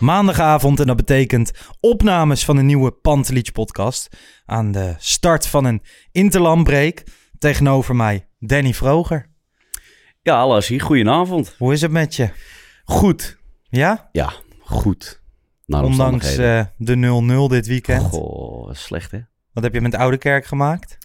[0.00, 4.08] Maandagavond en dat betekent opnames van een nieuwe Pantelich podcast.
[4.44, 7.04] Aan de start van een interlandbreek.
[7.38, 9.26] Tegenover mij Danny Vroger.
[10.22, 11.54] Ja, Lassie, goedenavond.
[11.58, 12.30] Hoe is het met je?
[12.84, 13.38] Goed.
[13.62, 14.08] Ja?
[14.12, 15.22] Ja, goed.
[15.66, 18.02] Naar Ondanks eh, de 0-0 dit weekend.
[18.02, 19.18] Goh, slecht hè?
[19.18, 20.98] 2-0 Wat heb je met Oude Kerk gemaakt?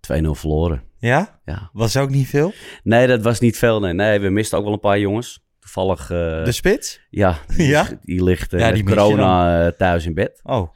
[0.00, 0.82] verloren.
[0.98, 1.40] Ja?
[1.44, 1.70] Ja.
[1.72, 2.52] Was ook niet veel?
[2.82, 3.80] Nee, dat was niet veel.
[3.80, 5.43] Nee, nee we misten ook wel een paar jongens.
[5.64, 7.00] Toevallig, eh, De spits?
[7.10, 7.86] ja, die, Ja?
[8.02, 10.40] die ligt eh, Ja, die je corona eh, thuis in bed.
[10.42, 10.74] Oh,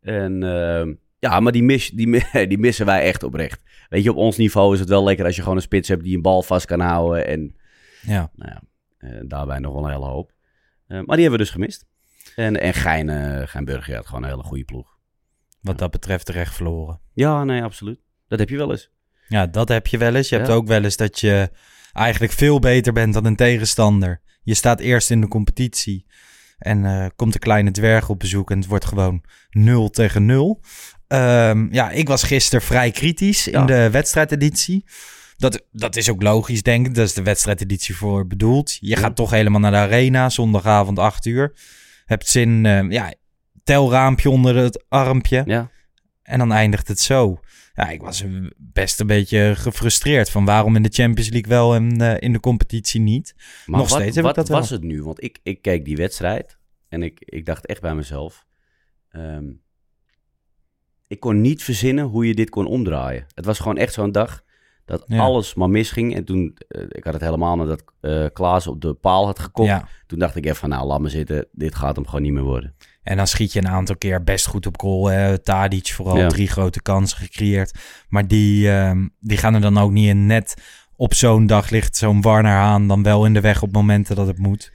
[0.00, 3.62] En ehm, ja, maar die, mis, die, die missen wij echt oprecht.
[3.88, 6.02] Weet je, op ons niveau is het wel lekker als je gewoon een spits hebt
[6.04, 7.26] die een bal vast kan houden.
[7.26, 7.56] En
[8.02, 8.30] ja.
[8.34, 8.62] nou ja,
[8.98, 10.32] eh, daarbij nog wel een hele hoop.
[10.86, 11.86] Eh, maar die hebben we dus gemist.
[12.36, 14.98] En, en Gein, eh Geinburger had gewoon een hele goede ploeg.
[15.60, 17.00] Wat dat betreft terecht verloren.
[17.14, 18.00] Ja, nee, absoluut.
[18.28, 18.90] Dat heb je wel eens.
[19.28, 20.28] Ja, dat heb je wel eens.
[20.28, 21.50] Je hebt ook wel eens dat je
[21.92, 24.20] eigenlijk veel beter bent dan een tegenstander.
[24.42, 26.06] Je staat eerst in de competitie
[26.58, 30.60] en eh, komt de kleine dwerg op bezoek en het wordt gewoon 0 tegen 0.
[31.06, 33.64] Ehm, ja, ik was gisteren vrij kritisch in Ja.
[33.64, 34.84] de wedstrijdeditie.
[35.36, 36.94] Dat, dat is ook logisch, denk ik.
[36.94, 38.76] Dat is de wedstrijdeditie voor bedoeld.
[38.80, 41.52] Je gaat toch helemaal naar de arena, zondagavond 8 uur.
[42.04, 43.12] Hebt zin, eh, ja,
[43.64, 45.42] telraampje onder het armpje.
[45.46, 45.70] Ja.
[46.22, 47.40] En dan eindigt het zo.
[47.80, 48.24] Ja, ik was
[48.56, 52.40] best een beetje gefrustreerd van waarom in de Champions League wel en eh, in de
[52.40, 53.34] competitie niet.
[53.66, 54.58] Maar Nog wat, steeds heb ik dat wel.
[54.58, 55.02] was het nu?
[55.02, 56.58] Want ik, ik keek die wedstrijd
[56.88, 58.46] en ik, ik dacht echt bij mezelf...
[59.10, 59.44] ehm,
[61.06, 63.26] ik kon niet verzinnen hoe je dit kon omdraaien.
[63.34, 64.42] Het was gewoon echt zo'n dag
[64.84, 65.18] dat Ja.
[65.18, 66.14] alles maar misging.
[66.14, 69.68] En toen, eh, ik had het helemaal nadat eh Klaas op de paal had gekopt.
[69.68, 69.88] Ja.
[70.06, 71.46] Toen dacht ik even van, nou, laat me zitten.
[71.52, 72.74] Dit gaat hem gewoon niet meer worden.
[73.02, 75.06] En dan schiet je een aantal keer best goed op goal.
[75.06, 75.38] Hè.
[75.38, 76.28] Tadic vooral Ja.
[76.28, 77.74] drie grote kansen gecreëerd.
[78.08, 80.26] Maar die, ehm, die gaan er dan ook niet in.
[80.26, 80.54] Net
[80.96, 84.26] op zo'n dag ligt zo'n Warner Haan dan wel in de weg op momenten dat
[84.26, 84.70] het moet.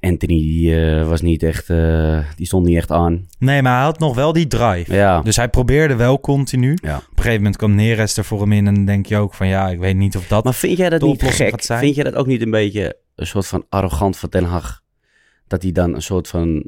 [0.00, 3.26] Anthony die, eh, was niet echt, eh, die stond niet echt aan.
[3.38, 4.94] Nee, maar hij had nog wel die drive.
[4.94, 6.78] Ja, Dus hij probeerde wel continu.
[6.82, 6.96] ja.
[6.96, 8.66] Op een gegeven moment kwam Neres er voor hem in.
[8.66, 10.44] En dan denk je ook van ja, ik weet niet of dat...
[10.44, 11.62] Maar vind jij dat niet gek?
[11.64, 14.82] Vind jij dat ook niet een beetje een soort van arrogant van Ten Hag?
[15.46, 16.64] Dat hij dan een soort van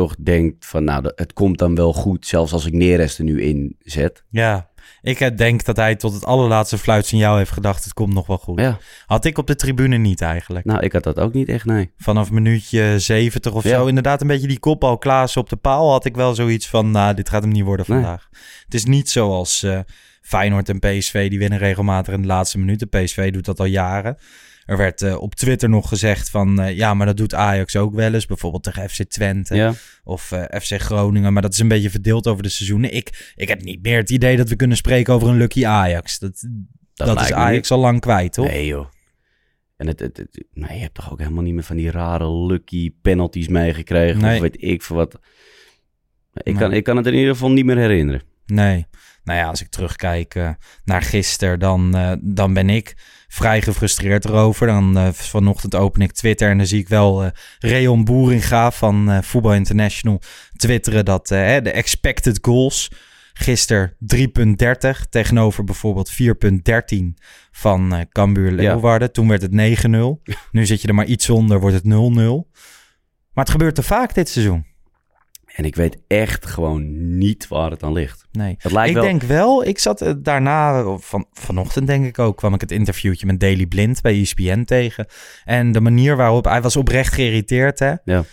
[0.00, 3.42] toch denkt van nou, het komt dan wel goed, zelfs als ik Neres er nu
[3.42, 4.24] in zet.
[4.30, 4.70] Ja,
[5.02, 7.84] ik eh, denk dat hij tot het allerlaatste fluitsignaal heeft gedacht...
[7.84, 8.60] het komt nog wel goed.
[8.60, 10.64] Ja, Had ik op de tribune niet eigenlijk.
[10.64, 11.90] nou, ik had dat ook niet echt, nee.
[11.96, 13.70] Vanaf minuutje 70 of Ja.
[13.78, 13.86] zo.
[13.86, 15.90] Inderdaad, een beetje die kopbal Klaassen op de paal.
[15.90, 18.00] Had ik wel zoiets van, nou, dit gaat hem niet worden Nee.
[18.00, 18.28] vandaag.
[18.64, 19.78] Het is niet zoals eh,
[20.22, 21.28] Feyenoord en PSV.
[21.30, 22.88] Die winnen regelmatig in de laatste minuten.
[22.88, 24.16] PSV doet dat al jaren.
[24.70, 26.60] Er werd eh, op Twitter nog gezegd van...
[26.60, 28.26] eh, ja, maar dat doet Ajax ook wel eens.
[28.26, 29.72] Bijvoorbeeld tegen FC Twente Ja,
[30.04, 31.32] of eh, FC Groningen.
[31.32, 32.94] Maar dat is een beetje verdeeld over de seizoenen.
[32.94, 36.18] Ik, ik heb niet meer het idee dat we kunnen spreken over een lucky Ajax.
[36.18, 36.46] Dat,
[36.94, 38.46] dat, is Ajax al lang kwijt, toch?
[38.46, 38.86] Nee joh.
[39.76, 42.30] En het, het, het- nee, je hebt toch ook helemaal niet meer van die rare
[42.46, 44.34] lucky penalties meegekregen Nee.
[44.34, 45.14] of weet ik veel wat.
[46.32, 46.54] Ik, Nee.
[46.54, 48.22] kan, ik kan het in ieder geval niet meer herinneren.
[48.46, 48.86] Nee.
[49.24, 52.94] Nou ja, als ik terugkijk naar gisteren, dan, dan ben ik
[53.32, 54.66] vrij gefrustreerd erover.
[54.66, 59.10] Dan eh, vanochtend open ik Twitter en dan zie ik wel eh Reon Boeringa van
[59.10, 60.20] eh Voetbal International
[60.56, 62.90] twitteren dat hè, de expected goals
[63.32, 66.96] Gisteren 3,30 tegenover bijvoorbeeld 4,13
[67.50, 69.12] van eh Cambuur Leeuwarden.
[69.12, 70.32] Toen werd het 9-0.
[70.52, 71.88] Nu zit je er maar iets onder, wordt het 0-0.
[73.32, 74.66] Maar het gebeurt te vaak dit seizoen.
[75.54, 78.26] En ik weet echt gewoon niet waar het aan ligt.
[78.32, 78.54] Nee.
[78.58, 79.04] Het lijkt ik wel...
[79.04, 83.26] denk wel, ik zat eh, daarna, van, vanochtend denk ik ook, kwam ik het interviewtje
[83.26, 85.06] met Daily Blind bij ESPN tegen.
[85.44, 87.94] En de manier waarop, hij was oprecht geïrriteerd hè.
[88.04, 88.24] Ja.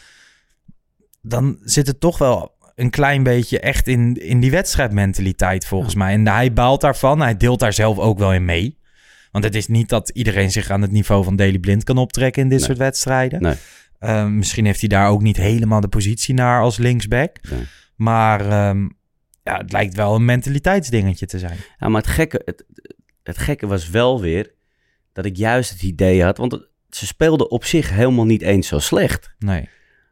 [1.21, 6.13] Dan zit het toch wel een klein beetje echt in, in die wedstrijdmentaliteit volgens mij.
[6.13, 8.77] En hij baalt daarvan, hij deelt daar zelf ook wel in mee.
[9.31, 12.41] Want het is niet dat iedereen zich aan het niveau van Daily Blind kan optrekken
[12.41, 12.67] in dit Nee.
[12.67, 13.41] soort wedstrijden.
[13.41, 13.55] Nee.
[13.99, 17.37] Uh, misschien heeft hij daar ook niet helemaal de positie naar als linksback.
[17.95, 18.97] Maar um,
[19.43, 21.57] ja, het lijkt wel een mentaliteitsdingetje te zijn.
[21.79, 22.65] Ja, maar het gekke, het,
[23.23, 24.53] het gekke was wel weer
[25.13, 26.37] dat ik juist het idee had...
[26.37, 29.29] Want het, ze speelden op zich helemaal niet eens zo slecht.
[29.39, 29.69] Nee.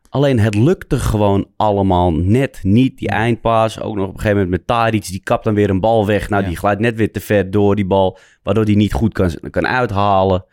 [0.09, 2.97] Alleen het lukte gewoon allemaal net niet.
[2.97, 5.79] Die eindpaas, ook nog op een gegeven moment met Tadic, die kapt dan weer een
[5.79, 6.29] bal weg.
[6.29, 6.47] Nou, Ja.
[6.47, 9.67] die glijdt net weer te ver door die bal, waardoor die niet goed kan, kan
[9.67, 10.45] uithalen.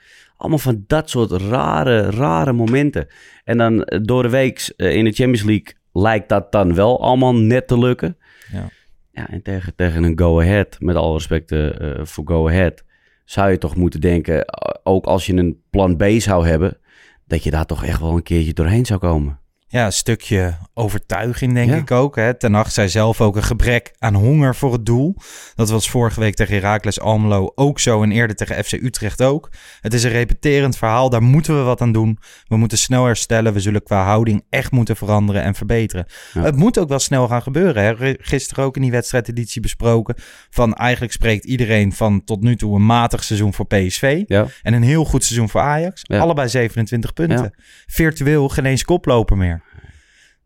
[0.42, 3.06] Allemaal van dat soort rare, rare momenten.
[3.44, 7.02] En dan eh, door de week eh, in de Champions League lijkt dat dan wel
[7.02, 8.16] allemaal net te lukken.
[8.52, 8.68] Ja.
[9.10, 11.68] Ja, en tegen, tegen een go-ahead, met alle respect eh,
[12.02, 12.84] voor go-ahead,
[13.24, 14.44] zou je toch moeten denken,
[14.82, 16.78] ook als je een plan B zou hebben,
[17.26, 19.38] dat je daar toch echt wel een keertje doorheen zou komen.
[19.72, 21.76] Ja, een stukje overtuiging denk Ja.
[21.76, 22.16] ik ook.
[22.16, 22.34] Hè.
[22.34, 25.16] Ten Hag zei zelf ook een gebrek aan honger voor het doel.
[25.54, 29.50] Dat was vorige week tegen Heracles Almelo ook zo en eerder tegen FC Utrecht ook.
[29.80, 32.18] Het is een repeterend verhaal, daar moeten we wat aan doen.
[32.48, 36.06] We moeten snel herstellen, we zullen qua houding echt moeten veranderen en verbeteren.
[36.32, 36.42] Ja.
[36.42, 37.84] Het moet ook wel snel gaan gebeuren.
[37.84, 38.14] Hè.
[38.18, 40.14] Gisteren ook in die wedstrijdeditie besproken
[40.50, 44.22] van eigenlijk spreekt iedereen van tot nu toe een matig seizoen voor PSV.
[44.26, 44.46] Ja.
[44.62, 46.00] En een heel goed seizoen voor Ajax.
[46.02, 46.18] Ja.
[46.18, 47.54] Allebei 27 punten.
[47.86, 49.61] Virtueel geen eens koploper meer.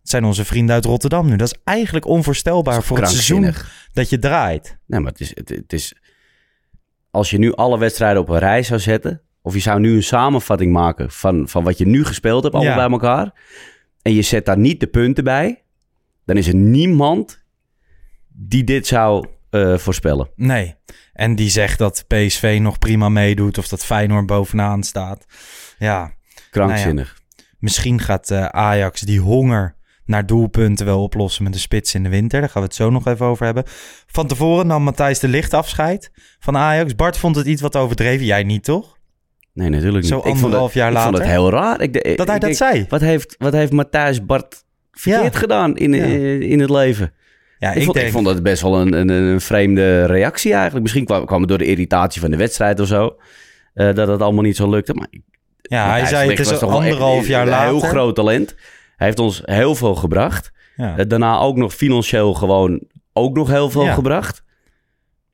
[0.09, 1.37] Zijn onze vrienden uit Rotterdam nu.
[1.37, 3.55] Dat is eigenlijk onvoorstelbaar Dat is voor het seizoen
[3.93, 4.79] dat je draait.
[4.87, 5.95] Nee, maar het is, het, het is...
[7.11, 9.21] Als je nu alle wedstrijden op een rij zou zetten...
[9.43, 12.79] of je zou nu een samenvatting maken van, van wat je nu gespeeld hebt, allemaal
[12.79, 12.89] Ja.
[12.89, 13.33] bij elkaar...
[14.03, 15.63] en je zet daar niet de punten bij...
[16.25, 17.43] dan is er niemand
[18.29, 20.31] die dit zou eh, voorspellen.
[20.35, 20.75] Nee.
[21.13, 25.27] En die zegt dat PSV nog prima meedoet of dat Feyenoord bovenaan staat.
[25.79, 26.13] Ja,
[26.51, 27.21] Krankzinnig.
[27.59, 29.76] misschien gaat eh, Ajax die honger
[30.07, 32.41] naar doelpunten wel oplossen met de spits in de winter.
[32.41, 33.65] Daar gaan we het zo nog even over hebben.
[34.07, 36.95] Van tevoren nam Matthijs de Licht afscheid van Ajax.
[36.95, 38.27] Bart vond het iets wat overdreven.
[38.27, 38.97] Jij niet, toch?
[39.53, 40.13] Nee, natuurlijk niet.
[40.13, 41.21] Zo anderhalf het, jaar ik vond later?
[41.29, 41.81] het heel raar.
[41.81, 42.87] Ik, de- Dat hij ik dat denk, zei.
[42.89, 45.39] Wat heeft, wat heeft Matthijs Bart verkeerd Ja.
[45.39, 46.05] gedaan in, Ja.
[46.05, 47.13] eh, in het leven?
[47.59, 50.83] Ja, ik, vond, ik vond dat best wel een, een, een vreemde reactie eigenlijk.
[50.83, 53.17] Misschien kwam, kwam het door de irritatie van de wedstrijd of zo.
[53.75, 54.95] eh, dat het allemaal niet zo lukte.
[54.95, 55.09] Maar
[55.63, 57.69] Ja, hij zei het is echt anderhalf jaar een later.
[57.69, 58.55] heel groot talent.
[58.97, 60.51] Hij heeft ons heel veel gebracht.
[60.77, 60.97] Ja.
[60.99, 62.83] Eh, daarna ook nog financieel gewoon
[63.13, 63.95] ook nog heel veel Ja.
[63.95, 64.45] gebracht.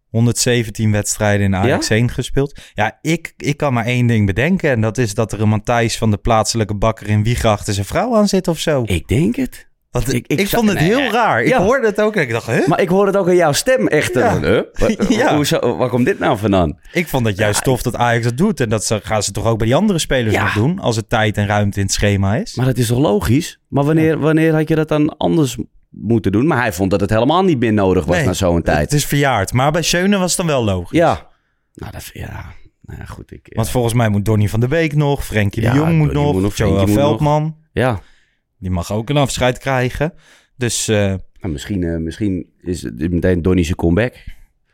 [0.08, 2.60] 117 wedstrijden in Ajax heen gespeeld.
[2.74, 4.70] Ja, ik, ik kan maar één ding bedenken.
[4.70, 7.86] En dat is dat er een Matthijs van de plaatselijke bakker in Wiegen achter zijn
[7.86, 8.82] vrouw aan zit of zo.
[8.86, 9.68] Ik denk het.
[9.92, 11.42] Want ik, ik vond het nee, heel raar.
[11.42, 11.62] Ik ja.
[11.62, 12.66] hoorde het ook en ik dacht, huh?
[12.66, 14.14] Maar ik hoor het ook in jouw stem echt.
[14.14, 14.40] Ja.
[14.40, 14.60] Huh?
[14.72, 15.34] Wat- Ja.
[15.34, 16.78] Hoezo- waar komt dit nou vandaan?
[16.92, 18.60] Ik vond het juist tof dat Ajax dat doet.
[18.60, 20.78] En dat ze, gaan ze toch ook bij die andere spelers nog doen.
[20.78, 22.54] Als er tijd en ruimte in het schema is.
[22.54, 23.60] Maar dat is toch logisch?
[23.68, 25.56] Maar wanneer, wanneer had je dat dan anders
[25.90, 26.46] moeten doen?
[26.46, 28.80] Maar hij vond dat het helemaal niet meer nodig was Nee, na zo'n tijd.
[28.80, 29.52] Het is verjaard.
[29.52, 30.98] Maar bij Schöne was het dan wel logisch.
[30.98, 31.26] Ja.
[31.74, 32.44] Nou, dat, ja.
[32.82, 33.32] Nou goed.
[33.32, 35.24] Ik, Want volgens mij moet Donny van der Beek nog.
[35.24, 36.56] Frenkie de Jong moet nog.
[36.56, 36.90] Joel nog.
[36.90, 37.56] Veldman.
[37.72, 38.00] ja.
[38.62, 40.12] Die mag ook een afscheid krijgen.
[40.56, 40.96] Dus eh,
[41.40, 44.14] Nou, misschien, eh, misschien is het meteen Donnie zijn comeback.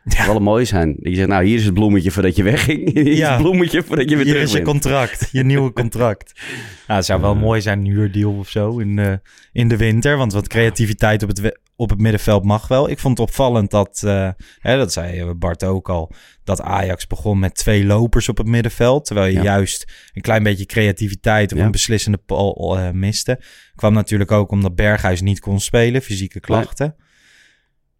[0.03, 0.95] Dat zou wel mooi zijn.
[0.99, 2.91] Je zegt, nou, hier is het bloemetje voordat je wegging.
[2.93, 3.31] Hier is Ja.
[3.33, 5.29] het bloemetje voordat je weer hier terug is je contract.
[5.31, 6.33] Je nieuwe contract.
[6.87, 9.13] Nou, het zou wel mooi zijn, een huurdeal of zo in, eh,
[9.51, 10.17] in de winter.
[10.17, 12.89] Want wat creativiteit op het, op het middenveld mag wel.
[12.89, 16.11] Ik vond het opvallend dat, eh, hè, dat zei Bart ook al,
[16.43, 19.05] dat Ajax begon met twee lopers op het middenveld.
[19.05, 19.43] Terwijl je Ja.
[19.43, 21.65] juist een klein beetje creativiteit of Ja.
[21.65, 23.39] een beslissende bal eh, miste.
[23.75, 26.95] Kwam natuurlijk ook omdat Berghuis niet kon spelen, fysieke klachten.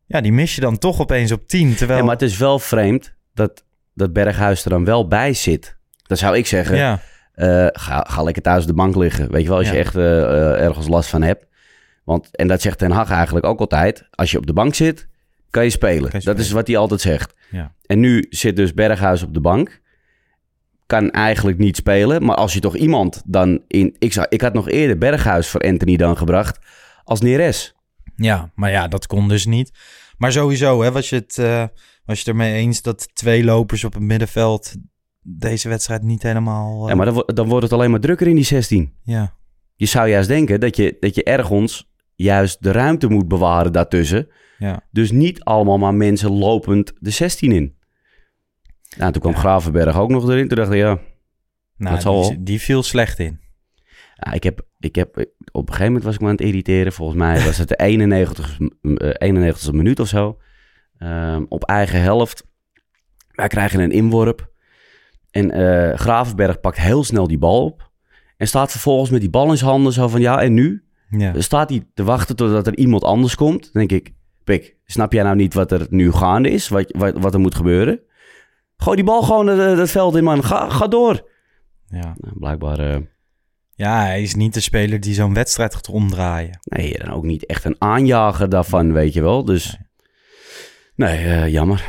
[0.06, 1.76] Ja, die mis je dan toch opeens op 10.
[1.76, 5.78] Terwijl, Ja, maar het is wel vreemd dat, dat Berghuis er dan wel bij zit.
[6.04, 7.02] Dan zou ik zeggen, ja,
[7.34, 9.32] eh, ga, ga lekker thuis op de bank liggen.
[9.32, 11.48] Weet je wel, als je echt ergens last van hebt.
[12.10, 14.08] Want, en dat zegt Ten Hag eigenlijk ook altijd.
[14.12, 15.08] Als je op de bank zit,
[15.50, 16.10] kan je spelen.
[16.10, 17.36] Kan je Dat is wat hij altijd zegt.
[17.52, 17.74] Ja.
[17.86, 19.82] En nu zit dus Berghuis op de bank.
[20.86, 22.26] Kan eigenlijk niet spelen.
[22.26, 23.96] Maar als je toch iemand dan in...
[24.00, 26.60] Ik, zou, ik had nog eerder Berghuis voor Anthony dan gebracht
[27.04, 27.76] als Neres.
[28.16, 29.72] Ja, maar ja, dat kon dus niet.
[30.18, 31.60] Maar sowieso, hè, was je het, eh,
[32.06, 34.76] was je het ermee eens dat twee lopers op het middenveld
[35.22, 36.84] deze wedstrijd niet helemaal...
[36.84, 38.94] eh, Ja, maar dan, dan wordt het alleen maar drukker in die 16.
[39.04, 39.38] ja.
[39.76, 41.89] Je zou juist denken dat je, dat je ergens
[42.24, 44.28] juist de ruimte moet bewaren daartussen.
[44.58, 44.84] Ja.
[44.92, 47.76] Dus niet allemaal maar mensen lopend de 16 in.
[48.98, 50.48] Nou, toen kwam Gravenberg ook nog erin.
[50.48, 51.00] Toen dacht ik, ja,
[51.78, 53.40] Nou, dat zal die, die viel slecht in.
[54.16, 55.18] Ja, ik heb, ik heb,
[55.52, 56.94] op een gegeven moment was ik me aan het irriteren.
[56.94, 60.38] Volgens mij was het de 91, eh, 91ste minuut of zo.
[60.98, 62.48] Ehm, op eigen helft.
[63.32, 64.52] Wij krijgen een inworp.
[65.32, 67.92] En eh, Gravenberg pakt heel snel die bal op.
[68.38, 70.89] En staat vervolgens met die bal in zijn handen zo van ja, en nu?
[71.10, 71.32] Ja.
[71.32, 73.74] Dan staat hij te wachten totdat er iemand anders komt.
[73.74, 74.14] Dan denk ik,
[74.44, 76.68] Pik, snap jij nou niet wat er nu gaande is?
[76.68, 78.00] Wat, wat, wat er moet gebeuren?
[78.78, 80.44] Gooi die bal gewoon het, veld in, man.
[80.44, 81.30] Ga, ga door.
[81.88, 82.16] Ja.
[82.18, 82.80] Nou, blijkbaar...
[82.80, 83.00] eh,
[83.76, 86.60] ja, hij is niet de speler die zo'n wedstrijd gaat omdraaien.
[86.64, 89.46] Nee, dan ook niet echt een aanjager daarvan, weet je wel.
[89.46, 89.78] Dus
[90.96, 91.84] nee, eh, jammer.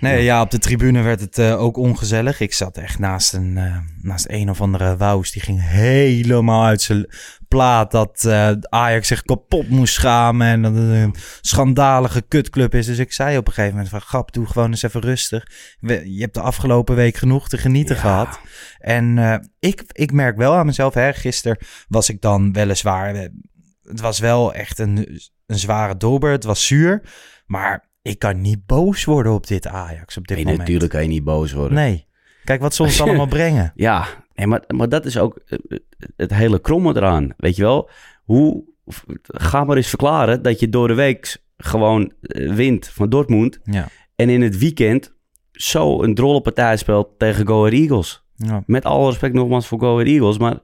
[0.00, 2.40] Nee, ja, op de tribune werd het eh, ook ongezellig.
[2.40, 3.58] Ik zat echt naast een,
[4.02, 5.32] naast een of andere Wous.
[5.32, 7.06] Die ging helemaal uit zijn
[7.54, 10.46] plaat dat eh, Ajax zich kapot moest schamen.
[10.46, 12.86] En dat het een schandalige kutclub is.
[12.86, 14.00] Dus ik zei op een gegeven moment van...
[14.00, 15.46] Grap, doe gewoon eens even rustig.
[15.80, 18.40] We- Je hebt de afgelopen week genoeg te genieten gehad.
[18.78, 20.94] En eh, ik, ik merk wel aan mezelf...
[20.94, 21.58] Hè, gisteren
[21.88, 23.14] was ik dan weliswaar...
[23.14, 23.28] eh,
[23.82, 26.30] Het was wel echt een, een zware dobber.
[26.30, 27.02] Het was zuur.
[27.46, 30.62] Maar ik kan niet boos worden op dit Ajax op dit Nee, moment.
[30.62, 31.74] natuurlijk kan je niet boos worden.
[31.74, 32.06] Nee.
[32.44, 33.72] Kijk wat ze ons allemaal brengen.
[33.74, 35.58] Ja, nee, maar, maar dat is ook eh,
[36.16, 37.34] het hele kromme eraan.
[37.36, 37.90] Weet je wel?
[38.24, 38.64] Hoe,
[39.22, 43.58] ga maar eens verklaren dat je door de week gewoon eh, wint van Dortmund.
[43.64, 43.88] Ja.
[44.16, 45.14] En in het weekend
[45.52, 48.24] zo een drolle partij speelt tegen Go Ahead Eagles.
[48.36, 48.62] Ja.
[48.66, 50.58] Met alle respect nogmaals voor Go Ahead Eagles, maar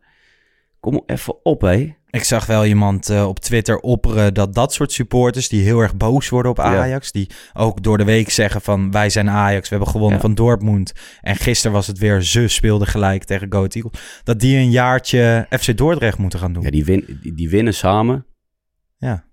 [0.80, 1.94] kom even op, hé.
[2.10, 5.96] Ik zag wel iemand eh, op Twitter opperen dat dat soort supporters die heel erg
[5.96, 9.74] boos worden op Ajax, die ook door de week zeggen van wij zijn Ajax, we
[9.74, 10.20] hebben gewonnen Ja.
[10.20, 14.40] van Dortmund en gisteren was het weer ze speelden gelijk tegen Go Ahead Eagles, dat
[14.40, 16.62] die een jaartje FC Dordrecht moeten gaan doen.
[16.62, 18.26] Ja, die, win, die, die winnen samen.
[18.98, 19.24] Ja.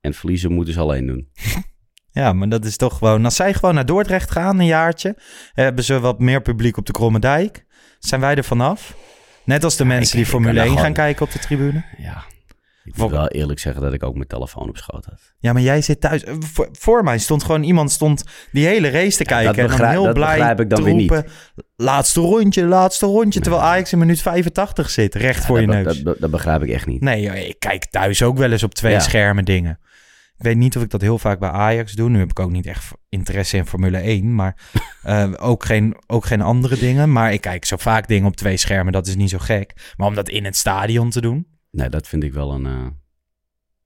[0.00, 1.28] En verliezen moeten ze alleen doen.
[2.14, 3.24] Ja, maar dat is toch gewoon...
[3.24, 5.16] Als zij gewoon naar Dordrecht gaan, een jaartje...
[5.52, 7.64] hebben ze wat meer publiek op de Kromme Dijk.
[7.98, 8.96] Zijn wij er vanaf?
[9.44, 11.84] Net als de mensen die Formule kan er 1 gaan gewoon- kijken op de tribune.
[11.98, 12.22] Ja.
[12.84, 15.20] Ik moet wel eerlijk zeggen dat ik ook mijn telefoon op schoot had.
[15.38, 16.22] Ja, maar jij zit thuis.
[16.52, 19.68] Voor, voor mij stond gewoon iemand stond die hele race te kijken.
[19.68, 21.10] dat en heel dat blij begrijp ik dan te weer niet.
[21.10, 21.30] roepen...
[21.76, 23.40] Laatste rondje, laatste rondje.
[23.40, 26.02] Terwijl Ajax in minuut 85 zit, recht voor je neus.
[26.02, 27.00] Dat, dat begrijp ik echt niet.
[27.00, 29.00] Nee, ik kijk thuis ook wel eens op twee Ja.
[29.00, 29.78] schermen dingen.
[30.42, 32.08] Ik weet niet of ik dat heel vaak bij Ajax doe.
[32.08, 34.56] Nu heb ik ook niet echt interesse in Formule 1, maar
[35.02, 37.12] eh, ook, geen, ook geen andere dingen.
[37.12, 39.92] Maar ik kijk zo vaak dingen op twee schermen, dat is niet zo gek.
[39.96, 42.66] Maar om dat in het stadion te doen, Nee, dat vind ik wel een...
[42.66, 42.86] eh,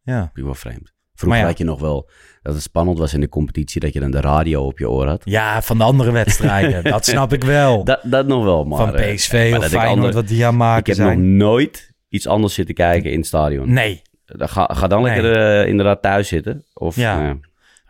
[0.03, 0.31] ja.
[0.35, 0.93] ik wel vreemd.
[1.15, 1.47] Vroeger ja.
[1.47, 2.11] had je nog wel
[2.43, 5.07] dat het spannend was in de competitie dat je dan de radio op je oor
[5.07, 5.23] had.
[5.25, 7.85] Ja, van de andere wedstrijden, dat snap ik wel.
[7.85, 8.79] Dat, dat nog wel, maar...
[8.79, 11.25] van eh, PSV maar of ik Feyenoord, andere- wat die aan Ik maken heb nog
[11.25, 13.73] nooit iets anders zitten kijken in het stadion.
[13.73, 15.23] Nee, Ga, ga dan Nee.
[15.23, 16.65] lekker eh, inderdaad thuis zitten.
[16.73, 17.29] Of, Ja.
[17.29, 17.35] eh,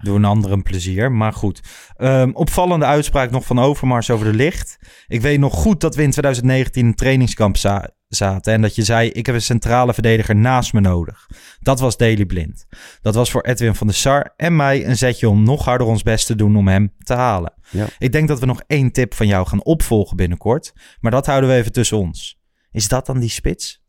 [0.02, 1.60] Doe een ander een plezier, maar goed.
[1.96, 4.78] Ehm, opvallende uitspraak nog van Overmars over de licht.
[5.06, 8.52] Ik weet nog goed dat we in 2019 in een trainingskamp za- zaten.
[8.52, 11.26] En dat je zei, ik heb een centrale verdediger naast me nodig.
[11.60, 12.66] Dat was Daily Blind.
[13.00, 16.02] Dat was voor Edwin van der Sar en mij een zetje om nog harder ons
[16.02, 17.52] best te doen om hem te halen.
[17.70, 17.86] Ja.
[17.98, 20.72] Ik denk dat we nog één tip van jou gaan opvolgen binnenkort.
[21.00, 22.38] Maar dat houden we even tussen ons.
[22.70, 23.84] Is dat dan die spits?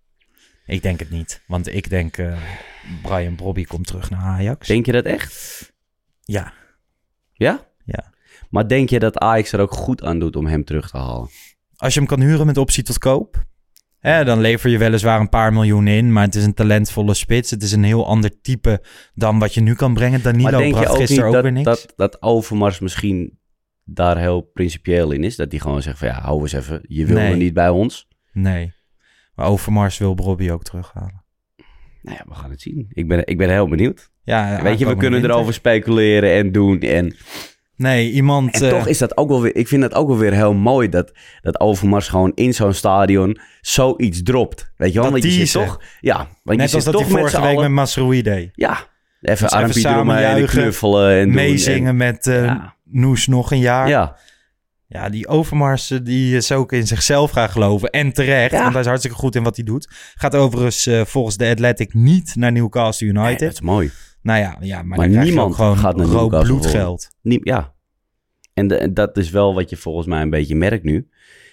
[0.67, 1.41] Ik denk het niet.
[1.47, 2.38] Want ik denk, eh,
[3.01, 4.67] Brian Brobby komt terug naar Ajax.
[4.67, 5.74] denk je dat echt?
[6.21, 6.53] Ja.
[7.33, 7.65] Ja?
[7.86, 8.13] Ja.
[8.50, 11.29] Maar denk je dat Ajax er ook goed aan doet om hem terug te halen?
[11.75, 13.45] Als je hem kan huren met optie tot koop,
[14.00, 16.12] hè, dan lever je weliswaar een paar miljoen in.
[16.13, 17.51] Maar het is een talentvolle spits.
[17.51, 18.81] Het is een heel ander type
[19.13, 20.21] dan wat je nu kan brengen.
[20.21, 21.65] Danilo maar denk je bracht ook niet gisteren ook dat, weer niks.
[21.65, 23.39] dat, dat Overmars misschien
[23.83, 25.36] daar heel principieel in is?
[25.36, 26.81] Dat hij gewoon zegt van ja, hou eens even.
[26.88, 27.31] Je wil Nee.
[27.31, 28.07] er niet bij ons.
[28.33, 28.74] Nee.
[29.38, 31.24] Maar Overmars wil Robbie ook terughalen.
[32.01, 32.88] Nou ja, we gaan het zien.
[32.89, 34.12] Ik ben, ik ben heel benieuwd.
[34.24, 35.38] Ja, Weet je, we kunnen winter.
[35.38, 36.79] erover speculeren en doen.
[36.79, 37.15] En,
[37.75, 38.53] Nee, iemand...
[38.53, 39.56] en eh, toch is dat ook wel weer...
[39.56, 43.38] Ik vind dat ook wel weer heel mooi dat, dat Overmars gewoon in zo'n stadion
[43.62, 44.72] zoiets dropt.
[44.77, 45.03] Weet je wel?
[45.03, 45.65] Dat Want je zit teasen.
[45.65, 45.82] toch...
[46.00, 47.63] Ja, want net je als zit dat toch hij met vorige z'n week allen...
[47.63, 48.50] met Masroui deed.
[48.53, 48.77] Ja,
[49.22, 51.29] even armpje samen eromheen en knuffelen en.
[51.34, 52.75] Meezingen met eh, Ja.
[52.84, 53.88] Noes nog een jaar.
[53.88, 54.17] Ja,
[54.89, 57.89] Ja, die Overmars eh, die is ook in zichzelf gaan geloven.
[57.89, 58.60] En terecht, Ja.
[58.62, 59.89] want hij is hartstikke goed in wat hij doet.
[60.15, 63.39] Gaat overigens eh, volgens de Athletic niet naar Newcastle Nee, United.
[63.39, 63.91] dat is mooi.
[64.22, 67.10] Nou ja, ja maar, Maar niemand gewoon gaat naar rood bloedgeld.
[67.22, 67.74] Nie- ja.
[68.53, 71.10] En, de- en dat is wel wat je volgens mij een beetje merkt nu.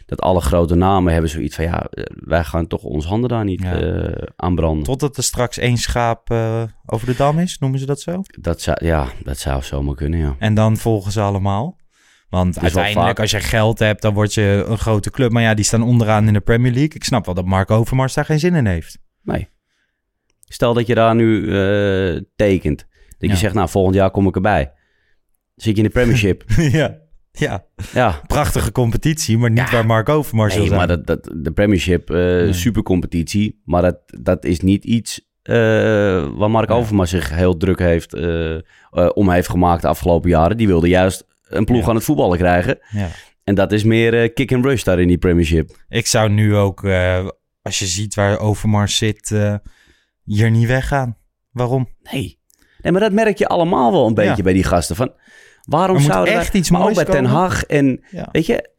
[0.07, 1.65] Dat alle grote namen hebben zoiets van...
[1.65, 4.13] Ja, eh, wij gaan toch onze handen daar niet Ja.
[4.37, 4.85] aan branden.
[4.85, 6.31] Totdat er straks één schaap
[6.87, 8.23] over de dam is, noemen ze dat zo.
[8.41, 10.37] Dat zou, ja, dat zou zomaar kunnen, ja.
[10.39, 11.77] En dan volgen ze allemaal.
[12.29, 15.33] Want uiteindelijk, als je geld hebt, dan word je een grote club.
[15.33, 16.95] Maar ja, die staan onderaan in de Premier League.
[16.95, 18.99] Ik snap wel dat Mark Overmars daar geen zin in heeft.
[19.23, 19.49] Nee.
[20.49, 22.79] Stel dat je daar nu eh, tekent.
[22.79, 23.31] Dat Ja.
[23.31, 24.73] je zegt, nou, volgend jaar kom ik erbij.
[25.55, 26.45] Zit je in de Premiership?
[26.57, 27.03] ja.
[27.39, 28.21] Ja, ja.
[28.27, 33.61] prachtige competitie, maar niet waar Mark Overmars Nee, maar dat, dat, de Premiership, eh supercompetitie.
[33.65, 35.57] Maar dat, dat is niet iets eh,
[36.37, 38.61] waar Mark Overmars zich heel druk heeft, eh, eh,
[39.15, 40.57] om heeft gemaakt de afgelopen jaren.
[40.57, 41.89] Die wilde juist een ploeg Ja.
[41.89, 42.79] aan het voetballen krijgen.
[42.91, 43.09] Ja.
[43.45, 45.77] En dat is meer eh, kick and rush daar in die Premiership.
[45.89, 47.29] Ik zou nu ook, eh,
[47.63, 49.55] als je ziet waar Overmars zit, eh,
[50.25, 51.17] hier niet weggaan.
[51.51, 51.89] Waarom?
[52.13, 52.39] Nee.
[52.83, 54.97] Nee, maar dat merk je allemaal wel een beetje bij die gasten.
[54.97, 55.13] Van,
[55.63, 57.25] waarom zouden echt iets maar ook moois bij Ten.
[57.25, 58.71] Hag en weet je,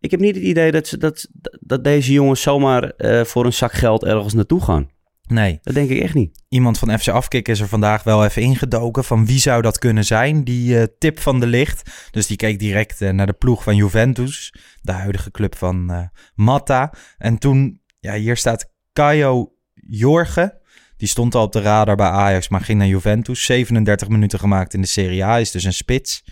[0.00, 1.28] ik heb niet het idee dat, ze, dat,
[1.60, 2.92] dat deze jongens zomaar
[3.26, 4.90] voor een zak geld ergens naartoe gaan.
[5.26, 5.58] Nee.
[5.62, 6.42] Dat denk ik echt niet.
[6.48, 10.04] Iemand van FC Afkik is er vandaag wel even ingedoken van wie zou dat kunnen
[10.04, 12.08] zijn, die eh, tip van de licht.
[12.10, 16.02] Dus die keek direct eh, naar de ploeg van Juventus, de huidige club van eh
[16.34, 16.92] Matta.
[17.18, 20.62] En toen, ja, hier staat Caio Jorge.
[20.96, 23.44] Die stond al op de radar bij Ajax, maar ging naar Juventus.
[23.44, 26.24] 37 minuten gemaakt in de Serie A, is dus een spits.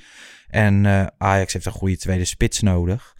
[0.46, 0.86] En
[1.18, 3.14] Ajax heeft een goede tweede spits nodig.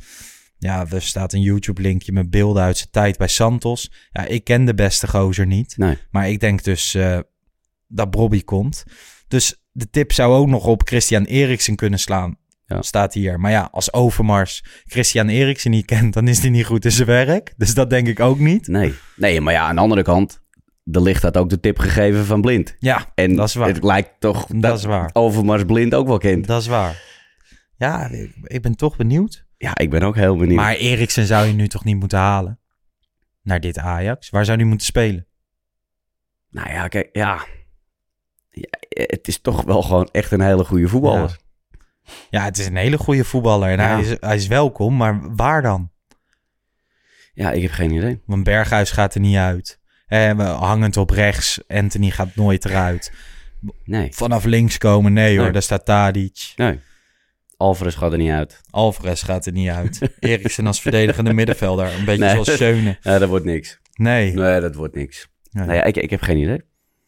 [0.62, 3.92] Ja, er staat een YouTube-linkje met beelden uit zijn tijd bij Santos.
[4.10, 5.76] Ja, ik ken de beste gozer niet.
[5.76, 5.98] Nee.
[6.10, 7.18] Maar ik denk dus eh,
[7.88, 8.84] dat Bobby komt.
[9.28, 12.36] Dus de tip zou ook nog op Christian Eriksen kunnen slaan.
[12.66, 12.82] Ja.
[12.82, 13.40] Staat hier.
[13.40, 17.06] Maar ja, als Overmars Christian Eriksen niet kent, dan is hij niet goed in zijn
[17.08, 17.54] werk.
[17.56, 18.66] Dus dat denk ik ook niet.
[18.68, 18.94] Nee.
[19.16, 20.40] Nee, maar ja, aan de andere kant,
[20.82, 22.76] de licht had ook de tip gegeven van Blind.
[22.78, 23.68] Ja, En dat is waar.
[23.68, 25.10] het lijkt toch Dat is waar.
[25.12, 26.46] Overmars Blind ook wel kent.
[26.46, 27.02] Dat is waar.
[27.76, 28.10] Ja,
[28.42, 29.44] ik ben toch benieuwd.
[29.62, 30.56] Ja, ik ben ook heel benieuwd.
[30.56, 32.58] Maar Eriksen zou je nu toch niet moeten halen?
[33.42, 34.30] Naar dit Ajax.
[34.30, 35.26] Waar zou hij moeten spelen?
[36.50, 37.44] Nou ja, kijk, ja.
[38.50, 41.38] Ja, Het is toch wel gewoon echt een hele goede voetballer.
[42.30, 43.68] Ja, het is een hele goede voetballer.
[43.70, 43.88] En Ja.
[43.88, 45.90] hij, is, hij is welkom, maar waar dan?
[47.34, 48.22] Ja, ik heb geen idee.
[48.26, 49.80] Want Berghuis gaat er niet uit.
[50.06, 51.60] Eh, we- hangend op rechts.
[51.68, 53.12] Anthony gaat nooit eruit.
[53.84, 54.14] Nee.
[54.14, 55.42] Vanaf links komen, nee hoor.
[55.42, 55.52] Nee.
[55.52, 56.52] Daar staat Tadic.
[56.56, 56.80] Nee.
[57.62, 58.60] Alvarez gaat er niet uit.
[58.70, 60.00] Alvarez gaat er niet uit.
[60.20, 61.86] Eriksen als verdedigende middenvelder.
[61.98, 62.32] Een beetje Nee.
[62.32, 62.96] zoals Schöne.
[63.00, 63.80] Ja, dat wordt niks.
[63.94, 64.32] Nee.
[64.32, 65.28] Nee, dat wordt niks.
[65.50, 65.66] Nee.
[65.66, 66.60] Nou ja, ik, ik heb geen idee.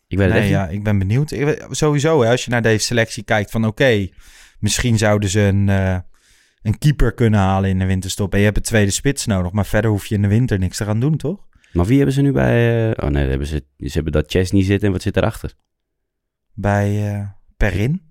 [0.09, 1.31] Ik weet het Nee, ja, ik ben benieuwd.
[1.31, 4.09] Ik sowieso, hè, als je naar deze selectie kijkt van oké,
[4.59, 5.99] misschien zouden ze een, eh,
[6.63, 8.33] een keeper kunnen halen in de winterstop.
[8.33, 10.77] En je hebt een tweede spits nodig, maar verder hoef je in de winter niks
[10.77, 11.47] te gaan doen, toch?
[11.73, 12.91] Maar wie hebben ze nu bij...
[12.93, 15.53] eh, Oh nee, hebben ze, ze hebben dat Chesney zitten en wat zit erachter?
[16.55, 18.03] Bij eh, Perrin.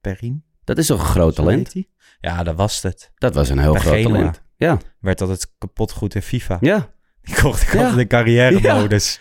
[0.00, 0.44] Perrin.
[0.64, 1.72] Dat is toch een groot Zo talent?
[1.72, 1.88] heet hij?
[2.30, 3.12] Ja, dat was het.
[3.14, 4.42] Dat was een heel Bij groot talent.
[4.56, 4.78] Ja.
[5.00, 6.56] Werd altijd kapot goed in FIFA.
[6.60, 6.90] Ja.
[7.22, 7.78] Die kocht ik Ja.
[7.80, 9.20] altijd in carrière-modus.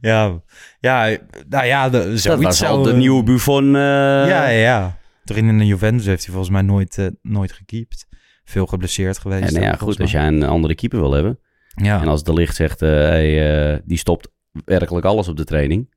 [0.00, 0.42] Ja.
[0.80, 1.16] ja,
[1.48, 3.66] nou ja, de, zoiets Dat was zou, al de eh, nieuwe Buffon.
[3.66, 4.98] eh, Ja, ja, ja.
[5.24, 8.06] Erin in de Juventus heeft hij volgens mij nooit, eh, nooit gekiept.
[8.44, 9.46] Veel geblesseerd geweest.
[9.46, 11.38] En nou ja, ook, goed, als jij een andere keeper wil hebben.
[11.74, 12.00] Ja.
[12.00, 14.28] En als de licht zegt, eh, eh, die stopt
[14.64, 15.94] werkelijk alles op de training.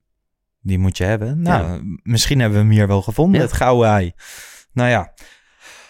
[0.61, 1.41] Die moet je hebben.
[1.41, 3.45] Nou, misschien hebben we hem hier wel gevonden, Ja.
[3.45, 4.13] het gouden ei.
[4.73, 5.13] Nou ja,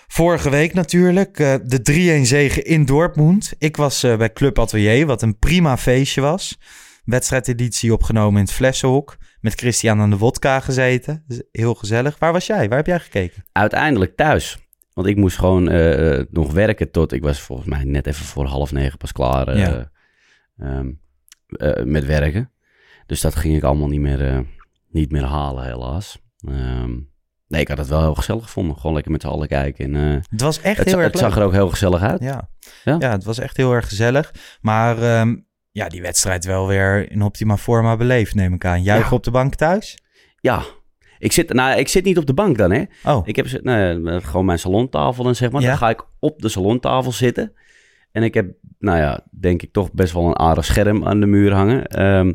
[0.08, 3.54] vorige week natuurlijk eh, de 3-1 zege in Dortmund.
[3.58, 6.58] Ik was eh, bij Club Atelier, wat een prima feestje was.
[7.06, 9.17] Wedstrijdeditie opgenomen in het Flessenhok.
[9.39, 11.24] Met Christian aan de wodka gezeten.
[11.28, 12.19] Dus Heel gezellig.
[12.19, 12.67] Waar was jij?
[12.67, 13.46] Waar heb jij gekeken?
[13.52, 14.58] Uiteindelijk thuis.
[14.93, 17.12] Want ik moest gewoon eh, nog werken tot...
[17.12, 19.91] Ik was volgens mij net even voor half negen pas klaar Ja.
[20.58, 20.91] ehm,
[21.48, 22.52] eh, met werken.
[23.06, 24.46] Dus dat ging ik allemaal niet meer,
[24.89, 26.22] niet meer halen, helaas.
[26.48, 27.00] Ehm,
[27.54, 28.78] nee, ik had het wel heel gezellig gevonden.
[28.78, 29.96] Gewoon lekker met z'n allen kijken.
[29.96, 32.22] En, eh, Het was echt het, heel erg het zag er ook heel gezellig uit.
[32.22, 32.50] Ja.
[32.84, 32.96] Ja.
[33.00, 33.12] Ja.
[33.12, 34.34] het was echt heel erg gezellig.
[34.62, 35.36] Maar ehm,
[35.72, 38.84] ja, die wedstrijd wel weer in optima forma beleefd, neem ik aan.
[38.84, 39.16] Juichen Ja.
[39.16, 39.98] op de bank thuis?
[40.39, 40.63] Ja,
[41.20, 42.84] ik zit, nou, ik zit niet op de bank dan, hè.
[43.04, 45.62] Oh, Ik heb nee, gewoon mijn salontafel en zeg maar.
[45.62, 45.68] Ja.
[45.68, 47.54] Dan ga ik op de salontafel zitten.
[48.12, 51.26] En ik heb, nou ja, denk ik toch best wel een aardig scherm aan de
[51.26, 51.86] muur hangen.
[51.88, 52.34] Ehm,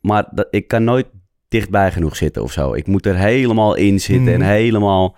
[0.00, 1.06] maar dat, ik kan nooit
[1.48, 2.74] dichtbij genoeg zitten of zo.
[2.74, 4.48] Ik moet er helemaal in zitten en Mhm.
[4.48, 5.16] helemaal...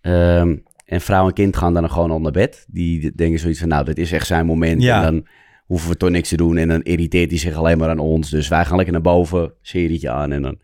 [0.00, 2.66] ehm, en vrouw en kind gaan dan gewoon al naar bed.
[2.68, 4.82] Die denken zoiets van, nou, dit is echt zijn moment.
[4.82, 4.96] Ja.
[4.96, 5.26] En dan
[5.64, 6.56] hoeven we toch niks te doen.
[6.56, 8.30] En dan irriteert hij zich alleen maar aan ons.
[8.30, 10.32] Dus wij gaan lekker naar boven, serietje aan.
[10.32, 10.58] En dan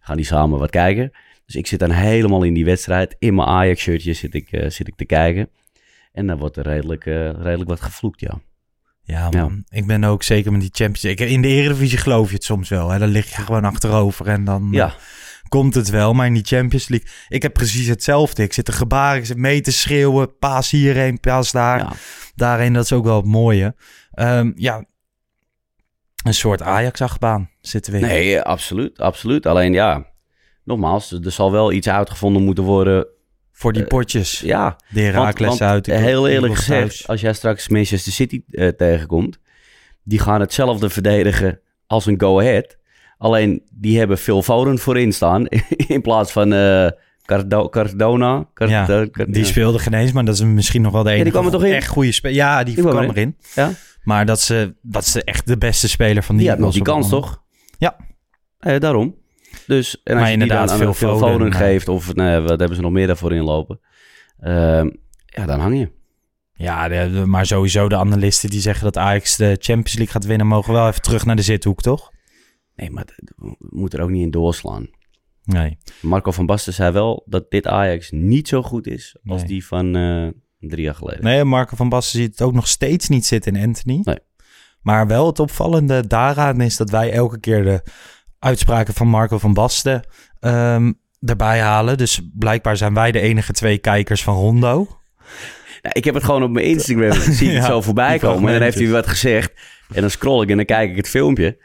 [0.00, 1.10] gaan die samen wat kijken.
[1.46, 3.16] Dus ik zit dan helemaal in die wedstrijd.
[3.18, 5.48] In mijn Ajax-shirtje zit ik, eh, zit ik te kijken.
[6.12, 8.40] En dan wordt er redelijk, eh, redelijk wat gevloekt, ja.
[9.10, 9.64] Ja, man.
[9.68, 11.26] Ik ben ook zeker met die Champions League.
[11.28, 12.88] In de Eredivisie geloof je het soms wel.
[12.90, 12.98] Hè?
[12.98, 14.86] Dan lig je gewoon achterover en dan Ja.
[14.86, 14.92] eh,
[15.48, 16.12] komt het wel.
[16.14, 18.42] Maar in die Champions League, ik heb precies hetzelfde.
[18.42, 20.38] Ik zit te gebaren, ik zit mee te schreeuwen.
[20.38, 21.78] Paas hierheen, paas daar.
[21.78, 21.92] Ja.
[22.34, 23.74] Daarheen, dat is ook wel het mooie.
[24.12, 24.84] Ehm, ja,
[26.24, 28.06] een soort Ajax-achtbaan zitten we in.
[28.06, 29.46] Nee, absoluut, absoluut.
[29.46, 30.06] Alleen ja,
[30.64, 33.06] nogmaals, er zal wel iets uitgevonden moeten worden.
[33.60, 34.40] Voor die Eh, potjes.
[34.40, 35.86] Ja, De Heracles want, uit.
[35.86, 37.08] heel eerlijk gezegd, thuis.
[37.08, 39.38] als jij straks Manchester City eh, tegenkomt,
[40.02, 42.76] die gaan hetzelfde verdedigen als een go-ahead.
[43.18, 45.46] Alleen die hebben Phil Foden voorin staan.
[45.96, 46.86] In plaats van eh,
[47.24, 48.48] Cardo Cardona.
[48.54, 51.18] Card- Ja, Card- die speelde geen eens, maar dat is misschien nog wel de die
[51.18, 51.72] enige kwam er toch in?
[51.72, 52.36] echt goede speler.
[52.36, 53.10] Ja, die, Die kwam erin.
[53.10, 53.36] erin.
[53.54, 53.70] Ja?
[54.02, 56.82] Maar dat ze, dat ze echt de beste speler van die Die had nog die
[56.82, 57.42] kans, toch?
[57.78, 57.96] Ja.
[58.58, 59.14] Eh, daarom.
[59.70, 62.76] Dus, en als Maar je die inderdaad, dan Phil Foden, geeft, of nou, wat hebben
[62.76, 63.80] ze nog meer daarvoor inlopen?
[64.38, 64.90] Ehm,
[65.26, 65.90] ja, dan hang je.
[66.52, 70.46] Ja, de- maar sowieso de analisten die zeggen dat Ajax de Champions League gaat winnen...
[70.46, 72.10] mogen wel even terug naar de zithoek, toch?
[72.76, 73.04] Nee, maar
[73.36, 74.88] we moeten er ook niet in doorslaan.
[75.44, 75.78] Nee.
[76.00, 79.48] Marco van Basten zei wel dat dit Ajax niet zo goed is als Nee.
[79.50, 80.28] die van eh,
[80.58, 81.24] drie jaar geleden.
[81.24, 84.00] Nee, Marco van Basten ziet het ook nog steeds niet zitten in Anthony.
[84.02, 84.18] Nee.
[84.80, 87.82] Maar wel het opvallende daaraan is dat wij elke keer de
[88.40, 90.06] uitspraken van Marco van Basten
[90.40, 91.98] ehm, erbij halen.
[91.98, 94.88] Dus blijkbaar zijn wij de enige twee kijkers van Rondo.
[95.82, 98.46] Nou, ik heb het gewoon op mijn Instagram, zie ik het Ja, zo voorbij komen.
[98.46, 99.52] En dan heeft hij wat gezegd.
[99.94, 101.58] En dan scroll ik en dan kijk ik het filmpje.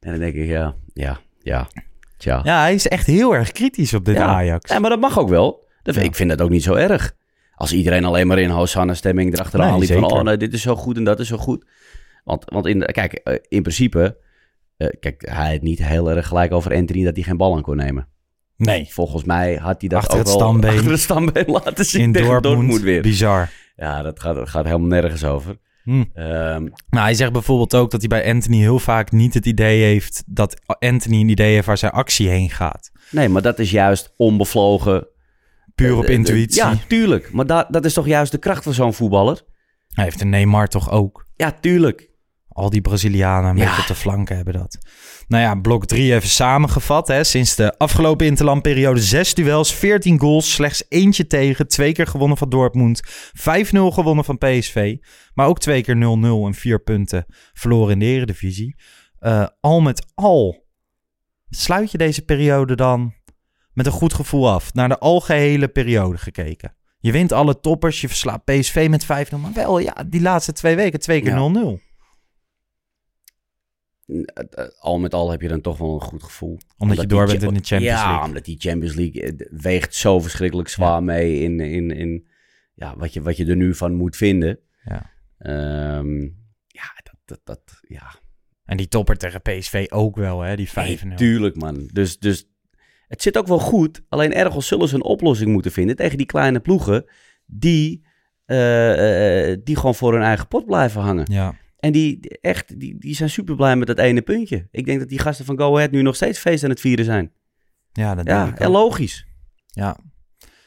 [0.00, 1.68] En dan denk ik, ja, ja, ja,
[2.16, 2.40] tja.
[2.44, 4.26] Ja, hij is echt heel erg kritisch op dit Ja.
[4.26, 4.70] Ajax.
[4.70, 5.64] Ja, maar dat mag ook wel.
[5.82, 5.96] Dat.
[5.96, 7.14] Ik vind dat ook niet zo erg.
[7.54, 10.12] Als iedereen alleen maar in Hosanna-stemming erachteraan Nee, liep van...
[10.12, 11.66] oh, nee, dit is zo goed en dat is zo goed.
[12.24, 14.16] Want, want in, de- kijk, eh, in principe...
[14.76, 17.62] eh, kijk, hij had niet heel erg gelijk over Anthony dat hij geen bal aan
[17.62, 18.08] kon nemen.
[18.56, 20.70] Nee, Volgens mij had hij dat Achter ook het stambeen.
[20.76, 23.02] achter het stambeen laten zien in tegen Dortmund, Dortmund weer.
[23.02, 23.50] bizar.
[23.76, 25.56] Ja, dat gaat, dat gaat helemaal nergens over.
[25.82, 26.04] Hm.
[26.14, 29.82] Ehm, Maar hij zegt bijvoorbeeld ook dat hij bij Anthony heel vaak niet het idee
[29.84, 30.22] heeft...
[30.26, 32.90] dat Anthony een idee heeft waar zijn actie heen gaat.
[33.10, 35.06] nee, maar dat is juist onbevlogen.
[35.74, 36.62] Puur Eh, op intuïtie.
[36.62, 37.32] Ja, tuurlijk.
[37.32, 39.42] Maar da- dat is toch juist de kracht van zo'n voetballer?
[39.88, 41.26] Hij heeft een Neymar toch ook.
[41.36, 42.10] Ja, tuurlijk.
[42.56, 43.78] Al die Brazilianen een Ja.
[43.78, 44.78] op de flanken hebben dat.
[45.28, 47.08] Nou ja, blok 3 even samengevat.
[47.08, 47.24] Hè.
[47.24, 51.68] Sinds de afgelopen interlandperiode zes duels, 14 goals, slechts eentje tegen.
[51.68, 54.96] Twee keer gewonnen van Dortmund, 5-0 gewonnen van PSV.
[55.34, 58.76] Maar ook twee keer 0-0 en vier punten verloren in de eredivisie.
[59.18, 60.64] Eh, al met al
[61.48, 63.14] sluit je deze periode dan
[63.72, 64.74] met een goed gevoel af.
[64.74, 66.76] Naar de algehele periode gekeken.
[66.98, 69.38] Je wint alle toppers, je verslaat PSV met 5-0.
[69.38, 71.36] Maar wel, ja, die laatste twee weken twee keer Ja.
[71.36, 71.54] 0-0.
[71.54, 71.78] Eh, eh,
[74.78, 76.58] Al met al heb je dan toch wel een goed gevoel.
[76.78, 78.26] Omdat je door bent in de Champions ja, League.
[78.26, 82.26] omdat die Champions League eh, weegt zo verschrikkelijk zwaar mee in, in, in
[82.74, 84.58] ja, wat, je, wat je er nu van moet vinden.
[84.84, 85.10] Ja.
[85.38, 86.22] Ehm,
[86.66, 88.14] ja, dat, dat, dat, ja.
[88.64, 90.56] En die topper tegen PSV ook wel, hè?
[90.56, 90.72] Die 5-0.
[90.72, 91.90] Nee, tuurlijk, man.
[91.92, 92.48] Dus, dus
[93.08, 94.02] het zit ook wel goed.
[94.08, 97.04] Alleen ergens zullen ze een oplossing moeten vinden tegen die kleine ploegen
[97.46, 98.06] die,
[98.44, 101.32] eh, eh, die gewoon voor hun eigen pot blijven hangen.
[101.32, 101.54] ja.
[101.78, 104.68] En die echt, die, die zijn super blij met dat ene puntje.
[104.70, 107.04] Ik denk dat die gasten van Go Ahead nu nog steeds feest aan het vieren
[107.04, 107.32] zijn.
[107.92, 109.26] ja, dat denk Ja, ik en logisch.
[109.66, 109.96] Ja.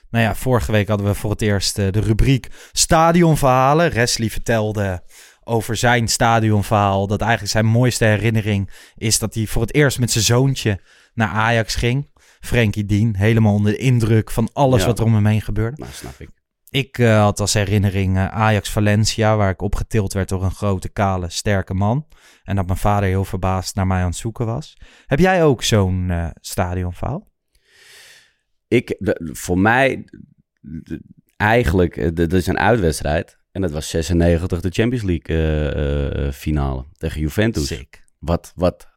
[0.09, 3.93] Nou ja, vorige week hadden we voor het eerst eh, de rubriek stadionverhalen.
[3.93, 5.03] Wesley vertelde
[5.43, 7.07] over zijn stadionverhaal.
[7.07, 10.79] Dat eigenlijk zijn mooiste herinnering is dat hij voor het eerst met zijn zoontje
[11.13, 12.09] naar Ajax ging.
[12.39, 14.87] Frenkie Dien, helemaal onder de indruk van alles Ja.
[14.87, 15.77] wat er om hem heen gebeurde.
[15.81, 16.29] Nou, snap ik.
[16.69, 21.29] Ik eh, had als herinnering eh, Ajax-Valencia, waar ik opgetild werd door een grote, kale,
[21.29, 22.07] sterke man.
[22.43, 24.77] En dat mijn vader heel verbaasd naar mij aan het zoeken was.
[25.05, 27.27] Heb jij ook zo'n stadionverhaal?
[28.67, 30.05] Ik, de- voor mij,
[30.61, 31.01] de-
[31.37, 33.37] eigenlijk, dat is een uitwedstrijd.
[33.51, 37.67] En dat was 96 de Champions League finale tegen Juventus.
[37.67, 38.03] Sick.
[38.19, 38.87] Wat, wat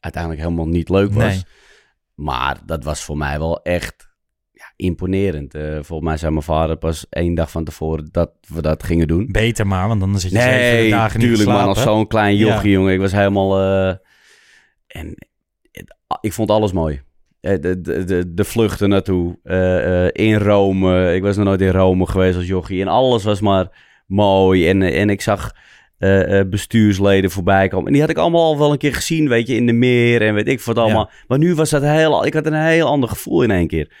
[0.00, 1.24] uiteindelijk helemaal niet leuk was.
[1.24, 1.42] Nee.
[2.14, 4.05] Maar dat was voor mij wel echt
[4.76, 5.54] imponerend.
[5.54, 9.08] Eh, volgens mij zei mijn vader pas één dag van tevoren dat we dat gingen
[9.08, 9.28] doen.
[9.32, 12.70] Beter maar, want dan zit je zeven dagen niet te man, als zo'n klein jochie,
[12.70, 12.76] Ja.
[12.76, 12.92] jongen.
[12.92, 13.58] Ik was helemaal...
[13.60, 13.88] eh,
[14.86, 15.14] en
[15.72, 17.00] het- ik vond alles mooi.
[17.40, 21.14] Eh, De, de, de, de vluchten naartoe, eh, in Rome.
[21.14, 22.80] Ik was nog nooit in Rome geweest als jochie.
[22.80, 23.68] En alles was maar
[24.06, 24.68] mooi.
[24.68, 25.52] En, en ik zag
[26.50, 27.86] bestuursleden voorbij komen.
[27.86, 30.22] En die had ik allemaal al wel een keer gezien, weet je, in de meer
[30.22, 31.10] en weet ik wat allemaal.
[31.28, 32.26] Maar nu was dat heel...
[32.26, 33.92] Ik had een heel ander gevoel in één keer.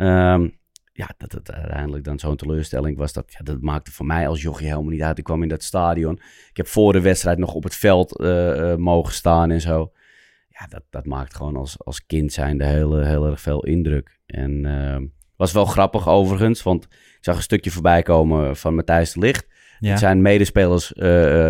[0.00, 0.48] Ehm,
[0.92, 4.42] ja, dat het uiteindelijk dan zo'n teleurstelling was, dat, ja, dat maakte voor mij als
[4.42, 5.18] jochie helemaal niet uit.
[5.18, 6.14] Ik kwam in dat stadion.
[6.50, 9.92] Ik heb voor de wedstrijd nog op het veld eh, eh, mogen staan en zo.
[10.48, 14.18] Ja, dat, dat maakt gewoon als, als kind zijnde heel, eh, heel erg veel indruk.
[14.26, 19.12] En ehm, was wel grappig overigens, want ik zag een stukje voorbij komen van Matthijs
[19.12, 19.46] de Licht.
[19.78, 19.96] Ja.
[19.96, 20.92] Zijn medespelers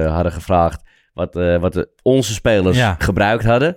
[0.06, 0.82] hadden gevraagd
[1.12, 2.96] wat, wat de, onze spelers Ja.
[2.98, 3.76] gebruikt hadden.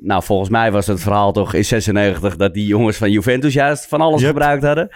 [0.00, 3.86] Nou, volgens mij was het verhaal toch in 96 dat die jongens van Juventus juist
[3.86, 4.28] van alles Yep.
[4.30, 4.88] gebruikt hadden.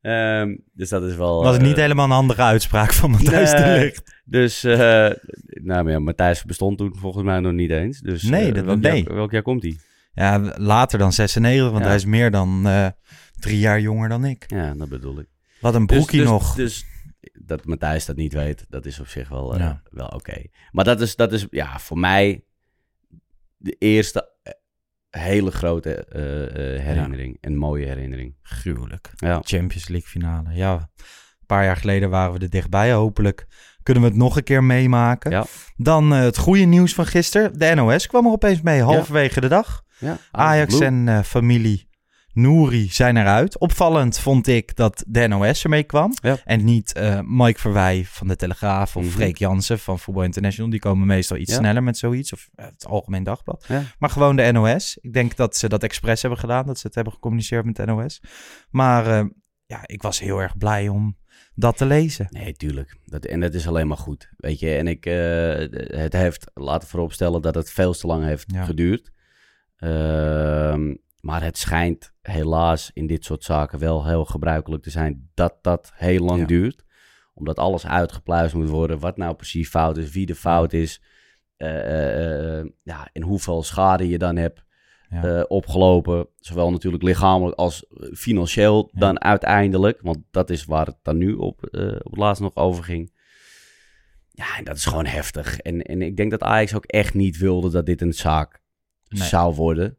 [0.00, 1.42] Ehm, dus dat is wel...
[1.42, 3.66] was het niet eh, helemaal een andere uitspraak van Matthijs de.
[3.78, 4.20] Licht.
[4.24, 5.10] Dus, eh,
[5.46, 8.00] nou ja, Matthijs bestond toen volgens mij nog niet eens.
[8.00, 9.02] Dus, Nee, eh, dat- welk, nee.
[9.04, 9.78] Jaar, welk jaar komt hij?
[10.14, 11.86] Ja, later dan 96, want Ja.
[11.86, 12.68] hij is meer dan
[13.38, 14.44] drie jaar jonger dan ik.
[14.46, 15.26] Ja, dat bedoel ik.
[15.60, 16.54] Wat een Dus- broekie dus, nog.
[16.54, 16.84] Dus
[17.32, 19.82] dat Matthijs dat niet weet, dat is op zich wel, Ja.
[19.90, 20.42] wel oké.
[20.70, 22.44] Maar dat is, dat is ja, voor mij
[23.56, 24.30] de eerste
[25.18, 27.38] hele grote eh, eh, herinnering.
[27.40, 28.34] Een mooie herinnering.
[28.42, 29.10] Gruwelijk.
[29.14, 29.40] Ja.
[29.44, 30.54] Champions League finale.
[30.54, 32.92] Ja, een paar jaar geleden waren we er dichtbij.
[32.92, 33.46] Hopelijk
[33.82, 35.30] kunnen we het nog een keer meemaken.
[35.30, 35.44] Ja.
[35.76, 37.58] Dan eh, het goede nieuws van gisteren.
[37.58, 39.82] De NOS kwam er opeens mee, halverwege de dag.
[39.98, 41.90] Ja, Ajax en familie
[42.32, 43.58] Nouri zijn eruit.
[43.58, 46.12] Opvallend vond ik dat de NOS ermee kwam.
[46.22, 46.36] Ja.
[46.44, 49.12] En niet eh, Mike Verwij van de Telegraaf of Mhm.
[49.12, 50.70] Freek Jansen van Voetbal International.
[50.70, 51.58] Die komen meestal iets Ja.
[51.58, 52.32] sneller met zoiets.
[52.32, 53.64] Of eh, het Algemeen Dagblad.
[53.68, 53.82] Ja.
[53.98, 54.98] Maar gewoon de NOS.
[55.00, 56.66] Ik denk dat ze dat expres hebben gedaan.
[56.66, 58.22] Dat ze het hebben gecommuniceerd met de NOS.
[58.70, 59.24] Maar eh,
[59.66, 61.16] ja, ik was heel erg blij om
[61.54, 62.26] dat te lezen.
[62.30, 62.96] Nee, tuurlijk.
[63.04, 64.30] Dat, en dat is alleen maar goed.
[64.36, 65.04] Weet je, en ik,
[65.98, 69.10] het heeft, laten vooropstellen dat het veel te lang heeft geduurd.
[69.76, 75.54] Ehm, maar het schijnt helaas in dit soort zaken wel heel gebruikelijk te zijn dat
[75.60, 76.46] dat heel lang Ja.
[76.46, 76.84] duurt.
[77.34, 81.02] Omdat alles uitgepluist moet worden, wat nou precies fout is, wie de fout is.
[81.56, 84.64] eh, eh, eh, ja, en hoeveel schade je dan hebt
[85.08, 85.42] Ja.
[85.42, 86.26] opgelopen.
[86.38, 89.00] Zowel natuurlijk lichamelijk als financieel Ja.
[89.00, 90.00] dan uiteindelijk.
[90.00, 91.62] Want dat is waar het dan nu op,
[92.02, 93.12] op het laatst nog over ging.
[94.30, 95.58] Ja, en dat is gewoon heftig.
[95.58, 98.60] En, en ik denk dat Ajax ook echt niet wilde dat dit een zaak
[99.08, 99.22] Nee.
[99.28, 99.96] zou worden.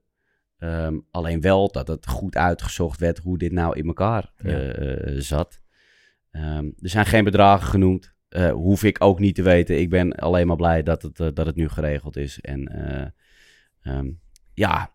[0.63, 4.49] Ehm, alleen wel dat het goed uitgezocht werd hoe dit nou in elkaar Ja.
[4.49, 5.62] eh, eh, zat.
[6.32, 8.13] Ehm, er zijn geen bedragen genoemd.
[8.30, 9.80] Eh, hoef ik ook niet te weten.
[9.80, 12.39] Ik ben alleen maar blij dat het, dat het nu geregeld is.
[12.41, 13.08] En eh,
[13.82, 14.12] ehm,
[14.54, 14.91] ja,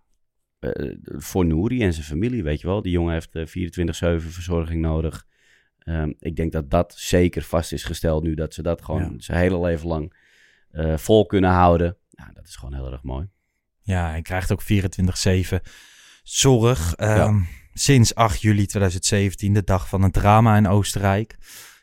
[1.03, 2.83] voor Nouri en zijn familie, weet je wel.
[2.83, 5.27] Die jongen heeft eh, 24-7 verzorging nodig.
[6.19, 8.35] Ik denk dat dat zeker vast is gesteld nu.
[8.35, 9.13] Dat ze dat gewoon Ja.
[9.17, 10.15] zijn hele leven lang
[10.97, 11.97] vol kunnen houden.
[12.11, 13.29] Nou, dat is gewoon heel erg mooi.
[13.89, 15.61] Ja, hij krijgt ook 24-7
[16.23, 16.95] zorg.
[16.95, 17.41] Ehm,
[17.75, 21.37] Sinds 8 juli 2017, de dag van het drama in Oostenrijk.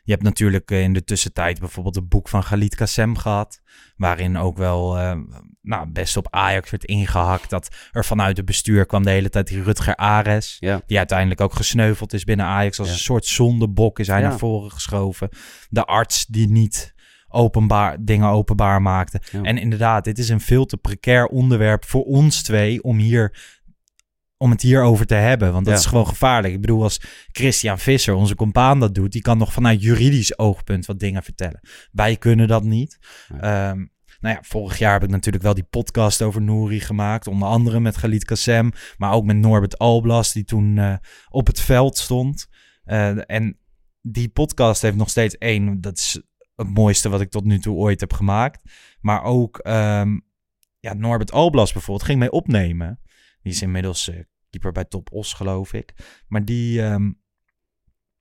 [0.04, 3.60] Je hebt natuurlijk eh, in de tussentijd bijvoorbeeld het boek van Galit Kassem gehad.
[3.96, 5.18] Waarin ook wel eh,
[5.62, 7.50] nou, best op Ajax werd ingehakt.
[7.50, 10.56] Dat er vanuit het bestuur kwam de hele tijd die Rutger Ares.
[10.60, 10.80] Ja.
[10.86, 12.78] Die uiteindelijk ook gesneuveld is binnen Ajax.
[12.78, 12.94] Als Ja.
[12.94, 14.28] een soort zondebok is hij Ja.
[14.28, 15.28] naar voren geschoven.
[15.68, 16.94] De arts die niet
[17.36, 19.20] openbaar, dingen openbaar maakte.
[19.32, 19.42] Ja.
[19.42, 23.54] En inderdaad, dit is een veel te precair onderwerp voor ons twee om hier
[24.38, 25.52] om het hierover te hebben.
[25.52, 25.80] Want dat Ja.
[25.80, 26.54] is gewoon gevaarlijk.
[26.54, 27.00] Ik bedoel, als
[27.32, 31.60] Christian Visser, onze compaan, dat doet, die kan nog vanuit juridisch oogpunt wat dingen vertellen.
[31.92, 32.98] Wij kunnen dat niet.
[33.40, 33.84] Ehm,
[34.20, 37.26] nou ja, vorig jaar heb ik natuurlijk wel die podcast over Nouri gemaakt.
[37.26, 40.94] Onder andere met Galit Kassem, maar ook met Norbert Alblas, die toen eh,
[41.28, 42.46] op het veld stond.
[42.84, 43.58] Eh, en
[44.02, 46.20] die podcast heeft nog steeds één, dat is
[46.56, 48.62] het mooiste wat ik tot nu toe ooit heb gemaakt.
[49.00, 50.18] Maar ook ehm,
[50.80, 53.00] ja, Norbert Alblas bijvoorbeeld ging mee opnemen.
[53.42, 55.94] Die is inmiddels eh, keeper bij Top Os, geloof ik.
[56.28, 57.10] Maar die, ehm,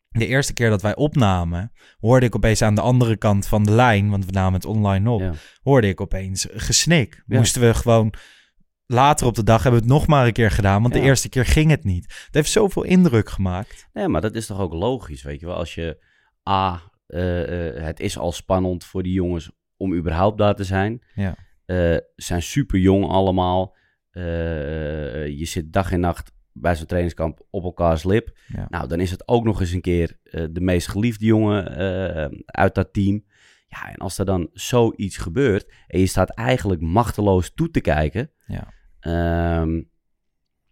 [0.09, 3.71] de eerste keer dat wij opnamen, hoorde ik opeens aan de andere kant van de
[3.71, 5.33] lijn, want we namen het online op, Ja.
[5.61, 7.23] hoorde ik opeens gesnik.
[7.27, 7.37] Ja.
[7.37, 8.13] Moesten we gewoon
[8.85, 10.99] later op de dag hebben we het nog maar een keer gedaan, want Ja.
[10.99, 12.03] de eerste keer ging het niet.
[12.25, 13.87] Het heeft zoveel indruk gemaakt.
[13.93, 15.55] Nee, maar dat is toch ook logisch, weet je wel.
[15.55, 16.03] Als je,
[16.49, 21.03] A, eh, eh, het is al spannend voor die jongens om überhaupt daar te zijn.
[21.15, 21.35] Ja.
[21.65, 23.75] Eh, Ze zijn super jong allemaal.
[24.11, 28.37] Je zit dag en nacht bij zo'n trainingskamp op elkaars lip.
[28.47, 28.67] Ja.
[28.69, 30.17] Nou, dan is het ook nog eens een keer
[30.51, 31.65] de meest geliefde jongen
[32.45, 33.25] uit dat team.
[33.67, 38.31] Ja, en als er dan zoiets gebeurt en je staat eigenlijk machteloos toe te kijken,
[38.45, 38.73] Ja.
[38.99, 39.75] ehm,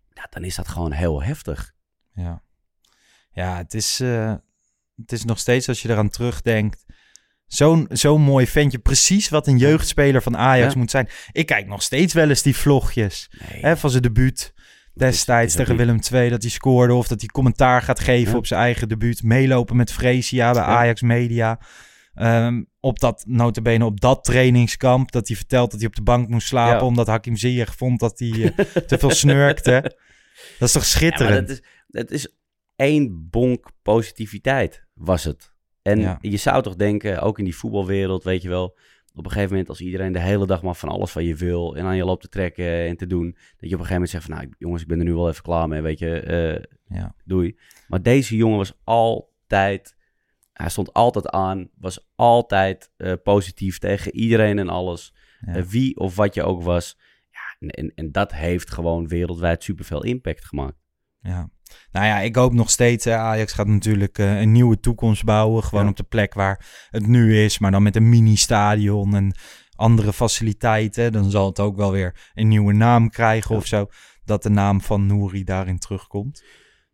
[0.09, 1.73] ja, dan is dat gewoon heel heftig.
[2.13, 2.43] Ja,
[3.31, 3.99] ja het, is,
[4.95, 6.86] het is nog steeds als je eraan terugdenkt.
[7.47, 8.79] Zo'n zo'n mooi ventje.
[8.79, 10.79] Precies wat een jeugdspeler van Ajax Ja.
[10.79, 11.10] moet zijn.
[11.32, 14.53] Ik kijk nog steeds wel eens die vlogjes Nee, hè, van zijn debuut.
[14.93, 16.93] Destijds is tegen Willem II dat hij scoorde.
[16.93, 18.38] Of dat hij commentaar gaat geven Ja.
[18.38, 19.23] op zijn eigen debuut.
[19.23, 20.67] Meelopen met Fresia bij Ja.
[20.67, 21.60] Ajax Media.
[22.13, 25.12] Ehm, op dat, notabene op dat trainingskamp.
[25.12, 26.77] Dat hij vertelt dat hij op de bank moest slapen.
[26.79, 26.86] Ja.
[26.86, 29.82] Omdat Hakim Ziyech vond dat hij eh, te veel snurkte.
[30.60, 31.47] Dat is toch Ja, schitterend?
[31.47, 31.62] maar dat is,
[32.01, 32.27] het is
[32.83, 35.53] één bonk positiviteit, was het.
[35.81, 36.17] En Ja.
[36.21, 38.77] je zou toch denken, ook in die voetbalwereld, weet je wel...
[39.15, 41.75] Op een gegeven moment, als iedereen de hele dag maar van alles van je wil...
[41.75, 43.31] en aan je loopt te trekken en te doen...
[43.31, 44.33] dat je op een gegeven moment zegt van...
[44.35, 46.63] nou jongens, ik ben er nu wel even klaar mee, weet je, eh,
[46.97, 47.15] Ja.
[47.25, 47.57] doei.
[47.87, 49.95] Maar deze jongen was altijd...
[50.53, 55.13] Hij stond altijd aan, was altijd eh, positief tegen iedereen en alles.
[55.45, 55.55] Ja.
[55.55, 56.97] Eh, wie of wat je ook was.
[57.31, 60.77] Ja, en, en, en dat heeft gewoon wereldwijd superveel impact gemaakt.
[61.21, 61.49] Ja.
[61.91, 63.07] Nou ja, ik hoop nog steeds.
[63.07, 65.63] Ajax gaat natuurlijk eh, een nieuwe toekomst bouwen.
[65.63, 65.89] Gewoon Ja.
[65.89, 67.59] op de plek waar het nu is.
[67.59, 69.36] Maar dan met een mini-stadion en
[69.75, 71.12] andere faciliteiten.
[71.12, 73.57] Dan zal het ook wel weer een nieuwe naam krijgen Ja.
[73.62, 73.88] of zo.
[74.25, 76.43] Dat de naam van Nouri daarin terugkomt.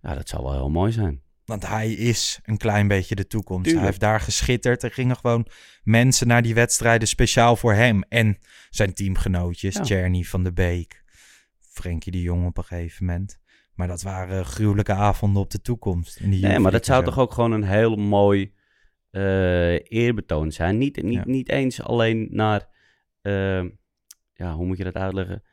[0.01, 1.21] Ja, dat zou wel heel mooi zijn.
[1.45, 3.63] Want hij is een klein beetje de toekomst.
[3.63, 3.79] Tuurlijk.
[3.83, 4.83] Hij heeft daar geschitterd.
[4.83, 5.47] Er gingen gewoon
[5.83, 8.03] mensen naar die wedstrijden speciaal voor hem.
[8.03, 8.37] En
[8.69, 9.79] zijn teamgenootjes.
[9.83, 10.23] Ja.
[10.23, 11.03] Van de Beek.
[11.59, 13.39] Frenkie de Jong op een gegeven moment.
[13.79, 16.19] Maar dat waren gruwelijke avonden op de toekomst.
[16.19, 18.53] In die Nee, maar dat zou toch ook gewoon een heel mooi
[19.09, 20.77] eh, eerbetoon zijn.
[20.77, 21.23] Niet, niet, Ja.
[21.25, 22.67] niet eens alleen naar,
[23.21, 23.63] eh,
[24.33, 25.43] ja, hoe moet je dat uitleggen?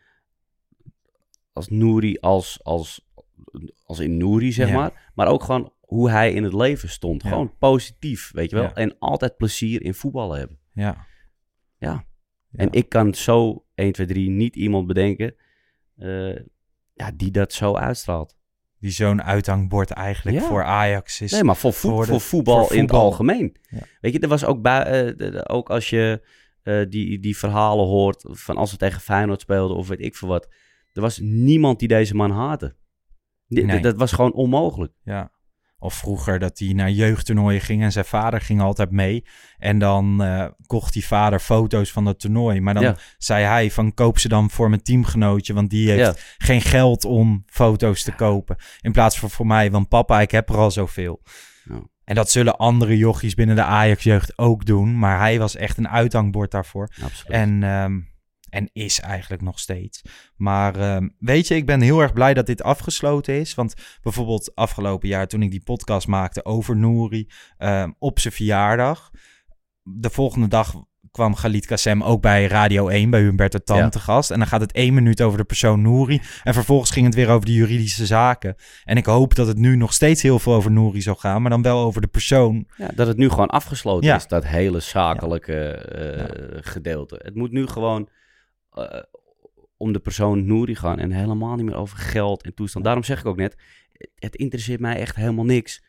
[1.52, 3.08] Als Nouri, als, als,
[3.84, 4.74] als in Nouri, zeg Ja.
[4.74, 5.10] maar.
[5.14, 7.22] Maar ook gewoon hoe hij in het leven stond.
[7.22, 8.72] Gewoon positief, weet je wel.
[8.72, 10.58] En altijd plezier in voetballen hebben.
[10.72, 11.06] Ja.
[11.78, 12.06] Ja.
[12.50, 12.62] Ja.
[12.62, 15.34] En ik kan zo 1, 2, 3 niet iemand bedenken
[15.96, 16.36] eh,
[16.96, 18.34] ja, die dat zo uitstraalt.
[18.78, 20.42] Die zo'n uithangbord eigenlijk Ja.
[20.42, 21.32] voor Ajax is.
[21.32, 23.56] Nee, maar voor, voet- voor voetbal, voor in het algemeen.
[23.70, 23.78] Ja.
[24.00, 26.26] Weet je, er was ook, bij, de- ook als je
[26.62, 30.28] eh, die, die verhalen hoort van als we tegen Feyenoord speelden of weet ik veel
[30.28, 30.48] wat.
[30.92, 32.76] Er was niemand die deze man haatte.
[33.48, 33.80] Nee.
[33.80, 34.92] Dat was gewoon onmogelijk.
[35.02, 35.30] Ja.
[35.78, 39.24] Of vroeger dat hij naar jeugdtoernooien ging en zijn vader ging altijd mee.
[39.58, 42.60] En dan eh, kocht die vader foto's van dat toernooi.
[42.60, 42.96] Maar dan Ja.
[43.18, 45.54] zei hij van koop ze dan voor mijn teamgenootje.
[45.54, 46.22] Want die heeft Ja.
[46.38, 48.56] geen geld om foto's te kopen.
[48.80, 51.22] In plaats van voor mij, want papa, ik heb er al zoveel.
[51.64, 51.80] Ja.
[52.04, 54.98] En dat zullen andere jochies binnen de Ajax-jeugd ook doen.
[54.98, 56.88] Maar hij was echt een uithangbord daarvoor.
[57.02, 57.32] Absoluut.
[57.32, 58.00] En, ehm,
[58.48, 60.02] en is eigenlijk nog steeds.
[60.36, 63.54] Maar ehm, weet je, ik ben heel erg blij dat dit afgesloten is.
[63.54, 67.28] Want bijvoorbeeld afgelopen jaar toen ik die podcast maakte over Nouri
[67.58, 69.10] ehm, op zijn verjaardag.
[69.82, 70.74] De volgende dag
[71.10, 73.88] kwam Galit Kassem ook bij Radio 1, bij Humberto Tan Ja.
[73.88, 74.30] te gast.
[74.30, 76.20] En dan gaat het één minuut over de persoon Nouri.
[76.42, 78.54] En vervolgens ging het weer over de juridische zaken.
[78.84, 81.40] En ik hoop dat het nu nog steeds heel veel over Nouri zal gaan.
[81.42, 82.66] Maar dan wel over de persoon.
[82.76, 84.16] Ja, dat het nu gewoon afgesloten Ja.
[84.16, 87.20] is, dat hele zakelijke eh, gedeelte.
[87.22, 88.08] Het moet nu gewoon
[88.76, 89.02] eh,
[89.76, 92.84] om de persoon Nouri gaan en helemaal niet meer over geld en toestand.
[92.84, 93.56] Daarom zeg ik ook net,
[94.14, 95.84] het interesseert mij echt helemaal niks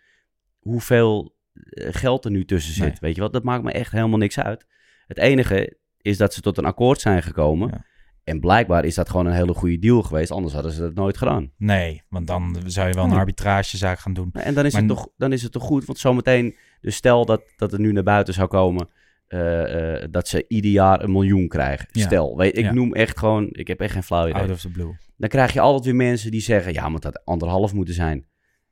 [0.60, 2.86] hoeveel eh, geld er nu tussen zit.
[2.86, 2.98] Nee.
[3.00, 4.66] Weet je wat, dat maakt me echt helemaal niks uit.
[5.08, 7.68] Het enige is dat ze tot een akkoord zijn gekomen.
[7.68, 7.86] Ja.
[8.24, 11.18] En blijkbaar is dat gewoon een hele goede deal geweest, anders hadden ze dat nooit
[11.18, 11.52] gedaan.
[11.58, 14.30] Nee, want dan zou je wel een arbitragezaak gaan doen.
[14.34, 17.26] En dan is, Maar het toch, dan is het toch goed, want zometeen, dus stel
[17.26, 18.90] dat, dat er nu naar buiten zou komen
[19.28, 21.88] eh, eh, dat ze ieder jaar een miljoen krijgen.
[21.92, 22.06] Ja.
[22.06, 22.74] Stel, weet, ik Ja.
[22.74, 24.42] noem echt gewoon, ik heb echt geen flauw idee.
[24.42, 24.98] Out of the blue.
[25.18, 28.26] Dan krijg je altijd weer mensen die zeggen, ja, maar dat anderhalf moeten zijn.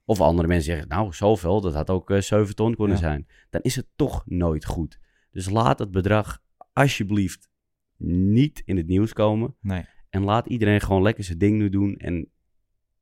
[0.06, 3.02] Of andere mensen zeggen, nou, zoveel, dat had ook eh 7 ton kunnen Ja.
[3.02, 3.28] zijn.
[3.50, 5.00] Dan is het toch nooit goed.
[5.32, 6.42] Dus laat het bedrag
[6.74, 7.50] alsjeblieft
[7.98, 9.56] niet in het nieuws komen.
[9.62, 9.86] Nee.
[10.10, 11.96] En laat iedereen gewoon lekker zijn ding nu doen.
[11.96, 12.30] En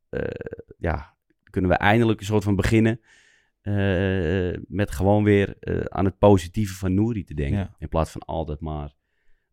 [0.09, 0.21] eh,
[0.77, 1.15] ja,
[1.49, 2.99] kunnen we eindelijk een soort van beginnen
[3.63, 7.57] eh, met gewoon weer eh, aan het positieve van Nouri te denken.
[7.57, 7.75] Ja.
[7.77, 8.93] In plaats van altijd maar...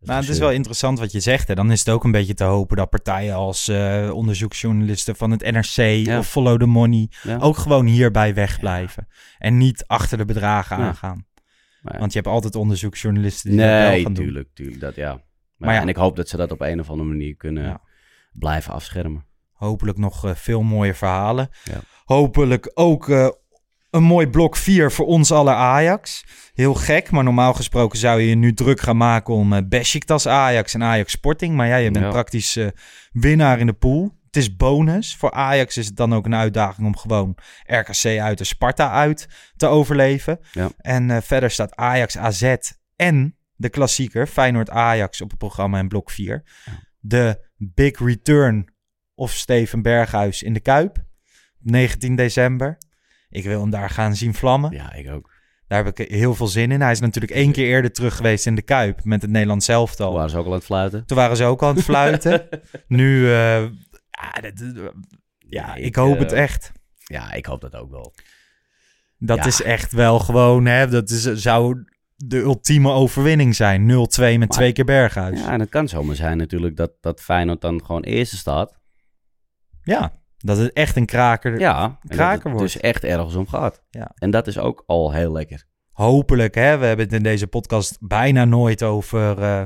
[0.01, 1.49] Nou, het is wel interessant wat je zegt.
[1.49, 1.55] Hè.
[1.55, 5.51] Dan is het ook een beetje te hopen dat partijen als eh, onderzoeksjournalisten van het
[5.51, 6.19] NRC Ja.
[6.19, 7.39] of Follow the Money Ja.
[7.39, 9.09] ook gewoon hierbij wegblijven.
[9.39, 11.27] En niet achter de bedragen aangaan.
[11.83, 11.99] Maar.
[11.99, 14.25] Want je hebt altijd onderzoeksjournalisten die dat wel Nee, gaan doen.
[14.25, 14.81] tuurlijk, tuurlijk.
[14.81, 15.13] Dat, ja.
[15.13, 15.23] Maar,
[15.57, 15.81] Maar.
[15.81, 17.81] En ik hoop dat ze dat op een of andere manier kunnen
[18.33, 19.25] blijven afschermen.
[19.53, 21.49] Hopelijk nog eh, veel mooie verhalen.
[21.65, 21.81] Ja.
[22.05, 23.29] Hopelijk ook eh,
[23.91, 26.25] een mooi blok 4 voor ons alle Ajax.
[26.55, 30.27] Heel gek, maar normaal gesproken zou je je nu druk gaan maken om eh Besiktas
[30.27, 31.55] Ajax en Ajax Sporting.
[31.55, 32.11] Maar ja, je bent Ja.
[32.11, 32.67] praktisch eh,
[33.13, 34.19] winnaar in de pool.
[34.27, 35.17] Het is bonus.
[35.17, 39.29] Voor Ajax is het dan ook een uitdaging om gewoon RKC uit en Sparta uit
[39.57, 40.39] te overleven.
[40.53, 40.69] Ja.
[40.77, 42.55] En eh, verder staat Ajax AZ
[42.97, 46.43] en de klassieker Feyenoord Ajax op het programma in blok 4.
[47.01, 48.73] De big return
[49.15, 50.97] of Steven Berghuis in de Kuip.
[51.59, 52.79] 19 december.
[53.31, 54.73] Ik wil hem daar gaan zien vlammen.
[54.73, 55.31] Ja, ik ook.
[55.67, 56.81] Daar heb ik heel veel zin in.
[56.81, 59.75] Hij is natuurlijk één keer eerder terug geweest in de Kuip met het Nederlands Toen
[59.75, 60.13] elftal.
[60.13, 61.07] waren ze ook al aan het fluiten.
[61.07, 62.49] Toen waren ze ook aan het fluiten.
[62.87, 63.63] nu, eh,
[64.11, 64.65] ja, dat-
[65.39, 66.73] ja, Nee, ik ik, hoop eh, het echt.
[67.05, 68.15] Ja, ik hoop dat ook wel.
[69.19, 69.45] Dat ja.
[69.45, 71.85] is echt wel gewoon, hè, dat is, zou
[72.17, 73.87] de ultieme overwinning zijn.
[73.91, 75.41] 0-2 met twee keer Berghuis.
[75.41, 78.79] Ja, en het kan zomaar zijn natuurlijk dat, dat Feyenoord dan gewoon eerste staat.
[79.83, 82.65] Ja, dat het echt een kraker, Ja, kraker wordt.
[82.65, 83.83] dus echt ergens om gaat.
[83.91, 84.11] Ja.
[84.15, 85.65] En dat is ook al heel lekker.
[85.93, 86.79] Hopelijk, hè.
[86.79, 89.63] We hebben het in deze podcast bijna nooit over eh,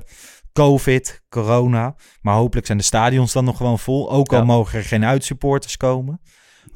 [0.53, 1.95] COVID, corona.
[2.21, 4.11] Maar hopelijk zijn de stadions dan nog gewoon vol.
[4.11, 4.45] Ook al Ja.
[4.45, 6.21] mogen er geen uitsupporters komen.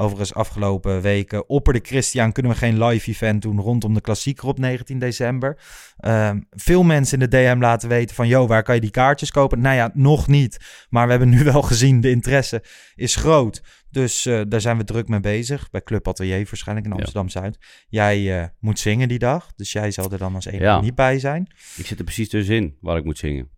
[0.00, 2.32] Overigens, afgelopen weken opperde Christian...
[2.32, 5.58] kunnen we geen live event doen rondom de klassieker op 19 december.
[5.98, 8.28] Ehm, veel mensen in de DM laten weten van...
[8.28, 9.60] yo, waar kan je die kaartjes kopen?
[9.60, 10.58] Nou ja, nog niet.
[10.88, 12.62] Maar we hebben nu wel gezien, de interesse
[12.94, 13.62] is groot.
[13.90, 15.70] Dus eh, daar zijn we druk mee bezig.
[15.70, 16.98] Bij Club Atelier waarschijnlijk in Ja.
[16.98, 17.58] Amsterdam-Zuid.
[17.88, 19.52] Jij eh, moet zingen die dag.
[19.56, 20.80] Dus jij zal er dan als enige Ja.
[20.80, 21.46] niet bij zijn.
[21.76, 23.50] Ik zit er precies tussenin waar ik moet zingen.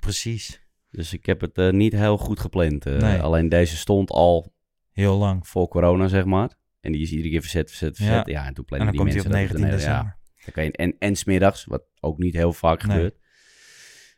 [0.00, 0.62] Precies.
[0.90, 2.84] Dus ik heb het eh, niet heel goed gepland.
[2.84, 3.20] Nee.
[3.20, 4.53] Alleen deze stond al
[4.94, 5.48] Heel lang.
[5.48, 6.50] voor corona, zeg maar.
[6.80, 8.26] En die is iedere keer verzet, verzet, verzet.
[8.26, 9.76] Ja, en toen En plannen dan die komt hij op mensen 19 dat op de-
[9.76, 10.16] december.
[10.36, 12.96] Ja, dan kan je, en, en smiddags, wat ook niet heel vaak Nee.
[12.96, 13.14] gebeurt.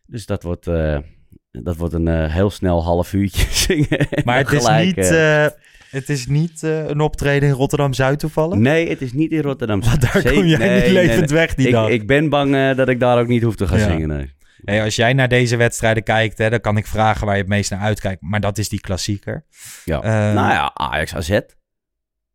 [0.06, 0.98] Dus dat wordt, eh,
[1.50, 3.98] Dat wordt een eh, heel snel half uurtje zingen.
[4.10, 5.46] en Maar dan het is niet, eh,
[5.90, 8.58] het is niet een optreden in Rotterdam-Zuid toevallig?
[8.58, 9.80] Nee, het is niet in Rotterdam.
[9.80, 11.38] Want daar Zeker- kom jij nee, niet levend nee.
[11.38, 11.88] weg die ik, dag.
[11.88, 13.84] Ik ben bang dat ik daar ook niet hoef te gaan Ja.
[13.90, 14.08] zingen.
[14.08, 14.34] Nee.
[14.66, 17.50] Hey, als jij naar deze wedstrijden kijkt, hè, dan kan ik vragen waar je het
[17.50, 18.22] meest naar uitkijkt.
[18.22, 19.44] Maar dat is die klassieker.
[19.84, 20.02] Ja.
[20.02, 21.40] Eh, nou ja, Ajax AZ.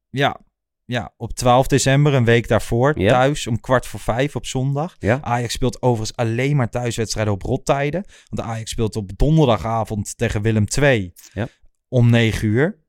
[0.09, 0.39] Ja,
[0.85, 3.09] ja, op 12 december, een week daarvoor, Ja.
[3.11, 4.95] thuis om kwart voor vijf op zondag.
[4.99, 5.19] Ja.
[5.21, 8.05] Ajax speelt overigens alleen maar thuiswedstrijden op rottijden.
[8.29, 11.47] Want Ajax speelt op donderdagavond tegen Willem II Ja.
[11.87, 12.79] om 9 uur.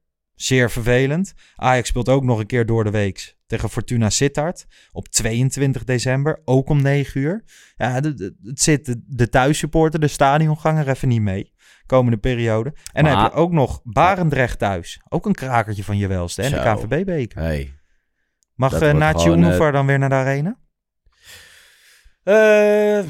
[0.42, 1.34] Zeer vervelend.
[1.56, 6.40] Ajax speelt ook nog een keer door de week tegen Fortuna Sittard op 22 december,
[6.44, 7.44] ook om 9 uur.
[7.76, 11.52] Ja, het zit de, de thuissupporter, de stadionganger even niet mee.
[11.86, 12.74] Komende periode.
[12.92, 15.00] En dan Maar- heb je ook nog Barendrecht thuis.
[15.08, 16.42] Ook een krakertje van je welste.
[16.42, 16.62] En de Zo.
[16.74, 17.38] KNVB-beker.
[17.42, 17.74] Hey.
[18.54, 20.58] Mag uh, gewoon, Unofar dan weer naar de arena?
[22.22, 23.02] Eh,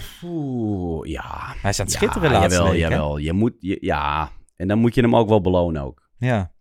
[1.03, 1.55] ja.
[1.61, 3.17] Hij het Ja, schitteren laatste jawel, week, jawel.
[3.17, 4.31] Je moet, je- ja.
[4.57, 6.09] En dan moet je hem ook wel belonen ook.
[6.19, 6.52] Ja.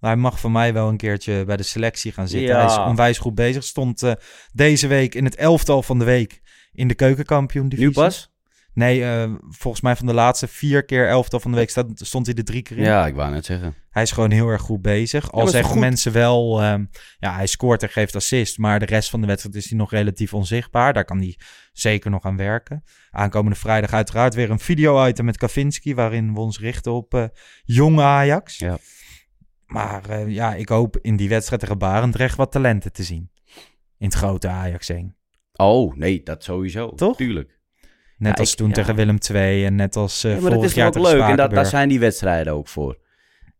[0.00, 2.48] Maar hij mag voor mij wel een keertje bij de selectie gaan zitten.
[2.48, 2.56] Ja.
[2.56, 3.64] Hij is onwijs goed bezig.
[3.64, 4.12] Stond eh,
[4.52, 6.40] deze week in het elftal van de week
[6.72, 7.88] in de keukenkampioen divisie.
[7.88, 8.30] Nu pas?
[8.78, 12.26] Nee, eh, volgens mij van de laatste vier keer elftal van de week staat, stond
[12.26, 12.82] hij er drie keer in.
[12.82, 13.74] Ja, ik wou net zeggen.
[13.90, 15.32] Hij is gewoon heel erg goed bezig.
[15.32, 16.84] Al is zeggen mensen wel, ehm,
[17.18, 18.58] ja, hij scoort en geeft assist.
[18.58, 20.92] Maar de rest van de wedstrijd is hij nog relatief onzichtbaar.
[20.92, 21.38] Daar kan hij
[21.72, 22.84] zeker nog aan werken.
[23.10, 25.94] Aankomende vrijdag uiteraard weer een video-item met Kavinski...
[25.94, 27.24] waarin we ons richten op eh
[27.64, 28.58] jonge Ajax.
[28.58, 28.78] Ja.
[29.68, 33.30] Maar eh, ja, ik hoop in die wedstrijd tegen Barendrecht wat talenten te zien.
[33.98, 35.16] In het grote Ajax 1.
[35.52, 36.88] Oh, nee, dat sowieso.
[36.94, 37.16] Toch?
[37.16, 37.58] Tuurlijk.
[38.18, 38.74] Net Ja, als ik- toen ja.
[38.74, 41.10] tegen Willem II en net als eh Ja, maar dat vorig is jaar ook tegen
[41.18, 41.28] leuk.
[41.28, 42.98] En dat, daar zijn die wedstrijden ook voor.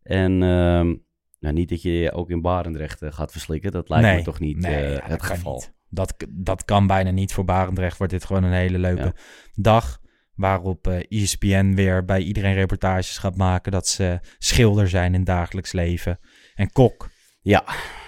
[0.03, 0.95] En ehm,
[1.39, 3.71] nou, niet dat je je ook in Barendrecht eh, gaat verslikken.
[3.71, 5.53] Dat lijkt me toch niet nee, ja, het dat kan geval.
[5.53, 5.73] niet.
[5.89, 7.33] Dat, dat kan bijna niet.
[7.33, 9.13] Voor Barendrecht wordt dit gewoon een hele leuke
[9.53, 9.98] dag.
[10.39, 15.71] Waarop eh ESPN weer bij iedereen reportages gaat maken dat ze schilder zijn in dagelijks
[15.71, 16.19] leven.
[16.55, 17.09] En kok.
[17.41, 17.63] Ja,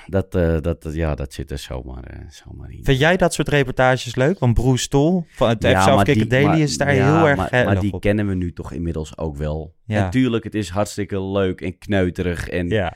[0.05, 2.83] dat, eh, dat, ja, dat zit er zomaar, eh, zomaar in.
[2.83, 4.39] Vind jij dat soort reportages leuk?
[4.39, 7.65] Want Bruce Tol van het Ja, die- Daily maar- is daar ja, heel erg maar,
[7.65, 8.01] maar die op.
[8.01, 9.75] kennen we nu toch inmiddels ook wel.
[9.85, 10.01] Ja.
[10.01, 12.47] Natuurlijk, het is hartstikke leuk en kneuterig.
[12.49, 12.93] En Ja.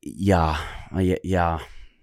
[0.00, 0.56] Ja,
[1.20, 1.60] ja.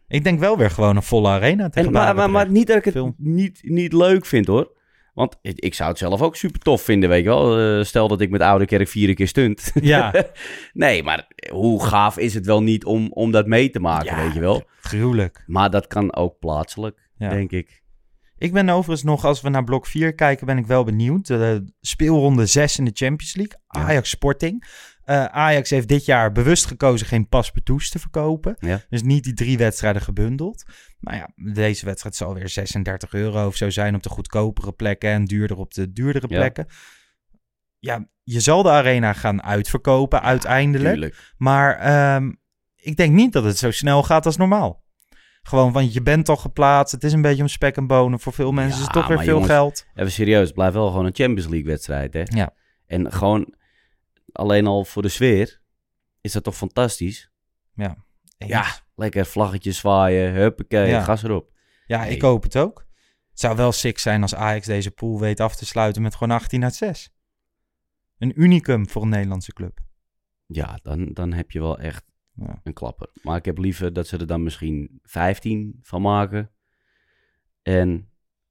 [0.08, 2.84] Ik denk wel weer gewoon een volle arena tegen En, maar, maar, niet dat ik
[2.86, 3.14] het Film.
[3.18, 4.82] niet, niet leuk vind hoor.
[5.14, 7.60] Want ik, zou het zelf ook super tof vinden, weet je wel.
[7.60, 9.72] Eh, stel dat ik met Oude Kerk vier keer stunt.
[9.82, 10.14] Ja.
[10.74, 14.24] nee, maar hoe gaaf is het wel niet om, om dat mee te maken, Ja,
[14.24, 14.64] weet je wel.
[14.82, 15.44] Gruwelijk.
[15.48, 17.30] Maar dat kan ook plaatselijk, Ja.
[17.30, 17.82] denk ik.
[18.38, 21.28] Ik ben overigens nog, als we naar blok 4 kijken, ben ik wel benieuwd.
[21.28, 23.60] De speelronde 6 in de Champions League.
[23.68, 24.64] Ajax Sporting.
[25.04, 28.56] Eh, Ajax heeft dit jaar bewust gekozen geen paspartouts te verkopen.
[28.60, 28.82] Ja.
[28.90, 30.64] Dus niet die drie wedstrijden gebundeld.
[31.00, 35.10] Nou ja, deze wedstrijd zal weer 36 euro of zo zijn op de goedkopere plekken
[35.10, 36.68] en duurder op de duurdere plekken.
[37.80, 40.94] Ja, je zal de arena gaan uitverkopen uiteindelijk.
[40.94, 41.34] Tuurlijk.
[41.38, 42.32] Maar ehm,
[42.76, 44.84] ik denk niet dat het zo snel gaat als normaal.
[45.42, 46.94] Gewoon, want je bent al geplaatst.
[46.94, 48.20] Het is een beetje om spek en bonen.
[48.20, 49.86] Voor veel mensen is het toch weer maar veel jongens, geld.
[49.96, 52.24] Even serieus, het blijft wel gewoon een Champions League wedstrijd, hè.
[52.24, 52.54] Ja.
[52.86, 53.54] En gewoon
[54.34, 55.62] alleen al voor de sfeer
[56.22, 57.32] is dat toch fantastisch.
[57.74, 57.98] Ja.
[58.38, 58.66] Ja,
[58.96, 61.04] lekker vlaggetjes zwaaien, huppakee, Ja.
[61.04, 61.52] gas erop.
[61.86, 62.86] Ja, ik hoop het ook.
[63.30, 66.36] Het zou wel sick zijn als Ajax deze pool weet af te sluiten met gewoon
[66.38, 67.14] 18 uit 6.
[68.18, 69.80] Een unicum voor een Nederlandse club.
[70.46, 72.04] Ja, dan, dan heb je wel echt
[72.36, 72.60] Ja.
[72.64, 73.10] een klapper.
[73.22, 76.52] Maar ik heb liever dat ze er dan misschien 15 van maken.
[77.62, 78.08] En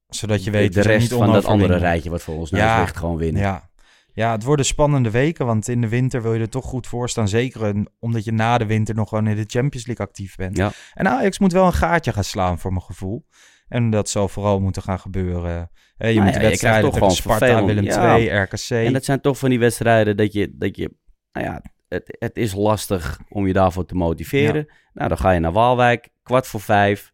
[0.07, 3.41] Zodat je weet de rest van dat andere rijtje wat voor ons ligt gewoon winnen.
[3.41, 3.69] Ja.
[4.13, 7.09] Ja, het worden spannende weken, want in de winter wil je er toch goed voor
[7.09, 7.27] staan.
[7.27, 10.57] Zeker omdat je na de winter nog gewoon in de Champions League actief bent.
[10.57, 10.71] Ja.
[10.93, 13.25] En Ajax moet wel een gaatje gaan slaan voor mijn gevoel.
[13.67, 15.51] En dat zal vooral moeten gaan gebeuren.
[15.97, 18.17] Je Nou moet ja, je wedstrijden toch gewoon Sparta, vervelend, Willem ja.
[18.17, 18.69] II, RKC.
[18.69, 20.91] En dat zijn toch van die wedstrijden dat je, dat je
[21.31, 24.67] nou ja, het, het is lastig om je daarvoor te motiveren.
[24.93, 27.11] Nou, dan ga je naar Waalwijk, kwart voor vijf.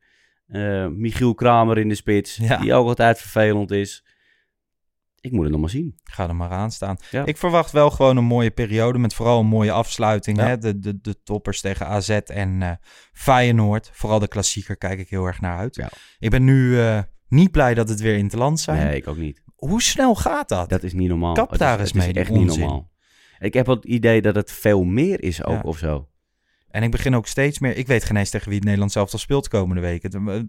[0.47, 2.57] Eh, Michiel Kramer in de spits, Ja.
[2.57, 4.05] die ook altijd vervelend is.
[5.21, 5.99] Ik moet het nog maar zien.
[6.03, 6.97] Ga er maar aan staan.
[7.11, 7.25] Ja.
[7.25, 10.37] Ik verwacht wel gewoon een mooie periode met vooral een mooie afsluiting.
[10.37, 10.47] Ja.
[10.47, 10.57] Hè?
[10.57, 12.71] De, de, de toppers tegen AZ en eh
[13.13, 13.89] Feyenoord.
[13.93, 15.75] Vooral de klassieker kijk ik heel erg naar uit.
[15.75, 15.89] Ja.
[16.19, 18.85] Ik ben nu eh, niet blij dat het weer in het land zijn.
[18.85, 19.41] Nee, ik ook niet.
[19.55, 20.69] Hoe snel gaat dat?
[20.69, 21.33] Dat is niet normaal.
[21.33, 22.91] Kap daar is, eens is mee, die echt niet normaal.
[23.39, 26.08] Ik heb het idee dat het veel meer is ook of zo.
[26.69, 27.77] En ik begin ook steeds meer...
[27.77, 30.03] Ik weet geen eens tegen wie het Nederland zelf al speelt komende week.
[30.03, 30.39] Het, eh,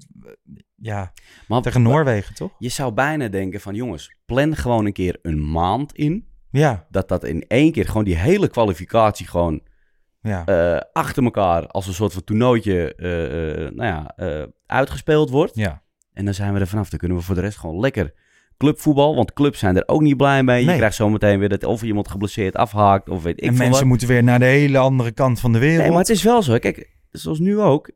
[0.75, 1.13] ja,
[1.49, 2.51] Maar tegen Noorwegen toch?
[2.59, 6.29] Je zou bijna denken van jongens, plan gewoon een keer een maand in.
[6.51, 9.61] Ja, Dat dat in één keer gewoon die hele kwalificatie gewoon
[10.21, 10.47] ja.
[10.47, 14.15] eh, achter elkaar als een soort van toernooitje eh, nou ja,
[14.67, 15.55] uitgespeeld wordt.
[15.55, 15.83] ja.
[16.13, 16.91] En dan zijn we er vanaf.
[16.91, 18.15] Dan kunnen we voor de rest gewoon lekker
[18.61, 19.15] clubvoetbal.
[19.15, 20.65] Want clubs zijn er ook niet blij mee.
[20.65, 23.85] Je krijgt zometeen weer dat of iemand geblesseerd afhaakt of weet ik en mensen wat.
[23.85, 25.81] moeten weer naar de hele andere kant van de wereld.
[25.81, 26.59] Nee, maar het is wel zo.
[26.59, 27.91] Kijk, zoals nu ook.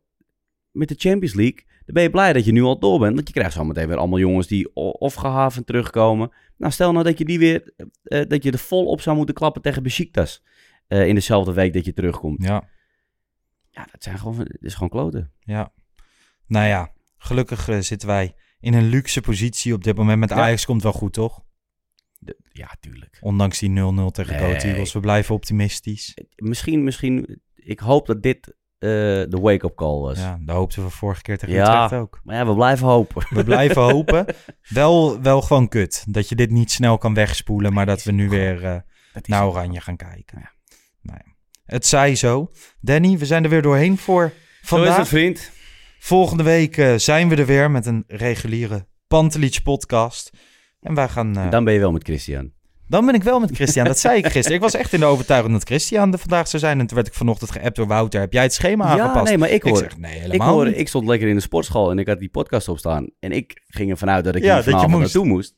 [0.71, 1.65] Met de Champions League.
[1.67, 3.15] Dan ben je blij dat je nu al door bent.
[3.15, 6.31] Want je krijgt zometeen weer allemaal jongens die of gehavend terugkomen.
[6.57, 7.73] Nou, stel nou dat je die weer...
[8.03, 10.43] eh, dat je er vol op zou moeten klappen tegen Besiktas.
[10.87, 12.43] eh, in dezelfde week dat je terugkomt.
[12.43, 12.69] Ja,
[13.71, 15.33] Ja, dat, zijn gewoon, dat is gewoon kloten.
[15.41, 15.73] ja.
[16.47, 18.35] Nou ja, gelukkig eh, zitten wij
[18.65, 20.19] in een luxe positie op dit moment.
[20.19, 20.37] Met Ja.
[20.37, 21.43] Ajax komt wel goed, toch?
[22.19, 23.19] De- ja, tuurlijk.
[23.21, 24.55] Ondanks die 0-0 tegen Nee.
[24.57, 24.93] Eagles.
[24.93, 26.17] We blijven optimistisch.
[26.37, 27.41] Misschien, misschien...
[27.55, 28.47] Ik hoop dat dit
[28.79, 28.89] eh,
[29.29, 30.19] de wake-up call was.
[30.19, 31.85] Ja, dat hoopten we vorige keer tegen Ja.
[31.85, 32.21] Utrecht ook.
[32.25, 33.27] Maar ja, we blijven hopen.
[33.31, 34.27] We blijven hopen.
[34.69, 36.05] Wel, wel gewoon kut.
[36.09, 38.75] Dat je dit niet snel kan wegspoelen, maar dat we nu weer eh,
[39.15, 40.51] is naar Oranje gaan kijken.
[41.03, 41.33] Nou ja.
[41.65, 42.51] Het zij zo.
[42.81, 44.97] Danny, we zijn er weer doorheen voor Zo is vandaag.
[44.97, 45.51] het, vriend.
[46.05, 50.31] Volgende week eh, zijn we er weer met een reguliere Pantelich podcast.
[50.81, 51.37] En wij gaan...
[51.37, 52.53] eh, Dan ben je wel met Christian.
[52.89, 53.85] dan ben ik wel met Christian.
[53.87, 54.53] Dat zei ik gisteren.
[54.57, 56.81] Ik was echt in de overtuiging dat Christian er vandaag zou zijn.
[56.81, 58.21] En toen werd ik vanochtend geappt door Wouter.
[58.21, 59.15] Heb jij het schema aangepast?
[59.17, 59.77] Ja, nee, maar ik hoor...
[59.77, 60.79] zeg, nee, ik, helemaal hoor niet.
[60.79, 63.11] ik stond lekker in de sportschool en ik had die podcast opstaan.
[63.21, 65.03] En ik ging ervan uit dat ik Ja, hier vanavond moest.
[65.03, 65.55] naartoe moest.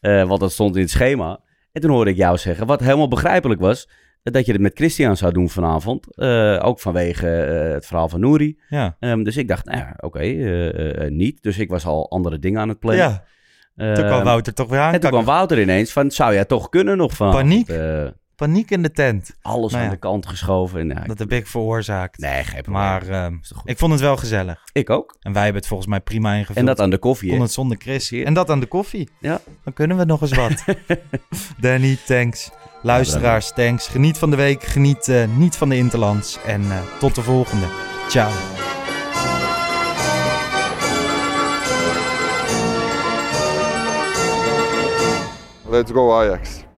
[0.00, 1.40] Eh, want dat stond in het schema.
[1.72, 3.88] En toen hoorde ik jou zeggen, wat helemaal begrijpelijk was...
[4.22, 6.16] dat je het met Christian zou doen vanavond.
[6.16, 8.58] Eh, ook vanwege eh, het verhaal van Nouri.
[8.68, 8.96] Ja.
[9.00, 11.42] Ehm, dus ik dacht, nou ja, oké, eh, niet.
[11.42, 13.04] Dus ik was al andere dingen aan het plannen.
[13.04, 13.24] ja,
[13.94, 14.92] toen kwam Ehm, Wouter toch weer aan.
[14.92, 17.30] En toen kwam Wouter ineens van, zou jij toch kunnen nog van...
[17.30, 17.72] Paniek.
[18.36, 19.36] Paniek in de tent.
[19.42, 20.80] alles Nou aan de kant geschoven.
[20.80, 22.18] En, ja, Dat heb ik veroorzaakt.
[22.18, 22.82] Nee, geen probleem.
[22.82, 24.62] Maar ehm, ik vond het wel gezellig.
[24.72, 25.16] Ik ook.
[25.20, 26.58] En wij hebben het volgens mij prima ingevuld.
[26.58, 27.30] En dat aan de koffie.
[27.30, 28.12] kon het zonder Chris.
[28.12, 29.08] En dat aan de koffie.
[29.18, 29.40] Ja.
[29.64, 30.64] Dan kunnen we nog eens wat.
[31.60, 32.50] Danny, thanks.
[32.82, 33.88] Luisteraars, thanks.
[33.88, 34.62] Geniet van de week.
[34.62, 36.38] Geniet eh, niet van de Interlands.
[36.46, 37.66] En eh, tot de volgende.
[38.08, 38.30] Ciao.
[45.68, 46.64] Let's go Ajax.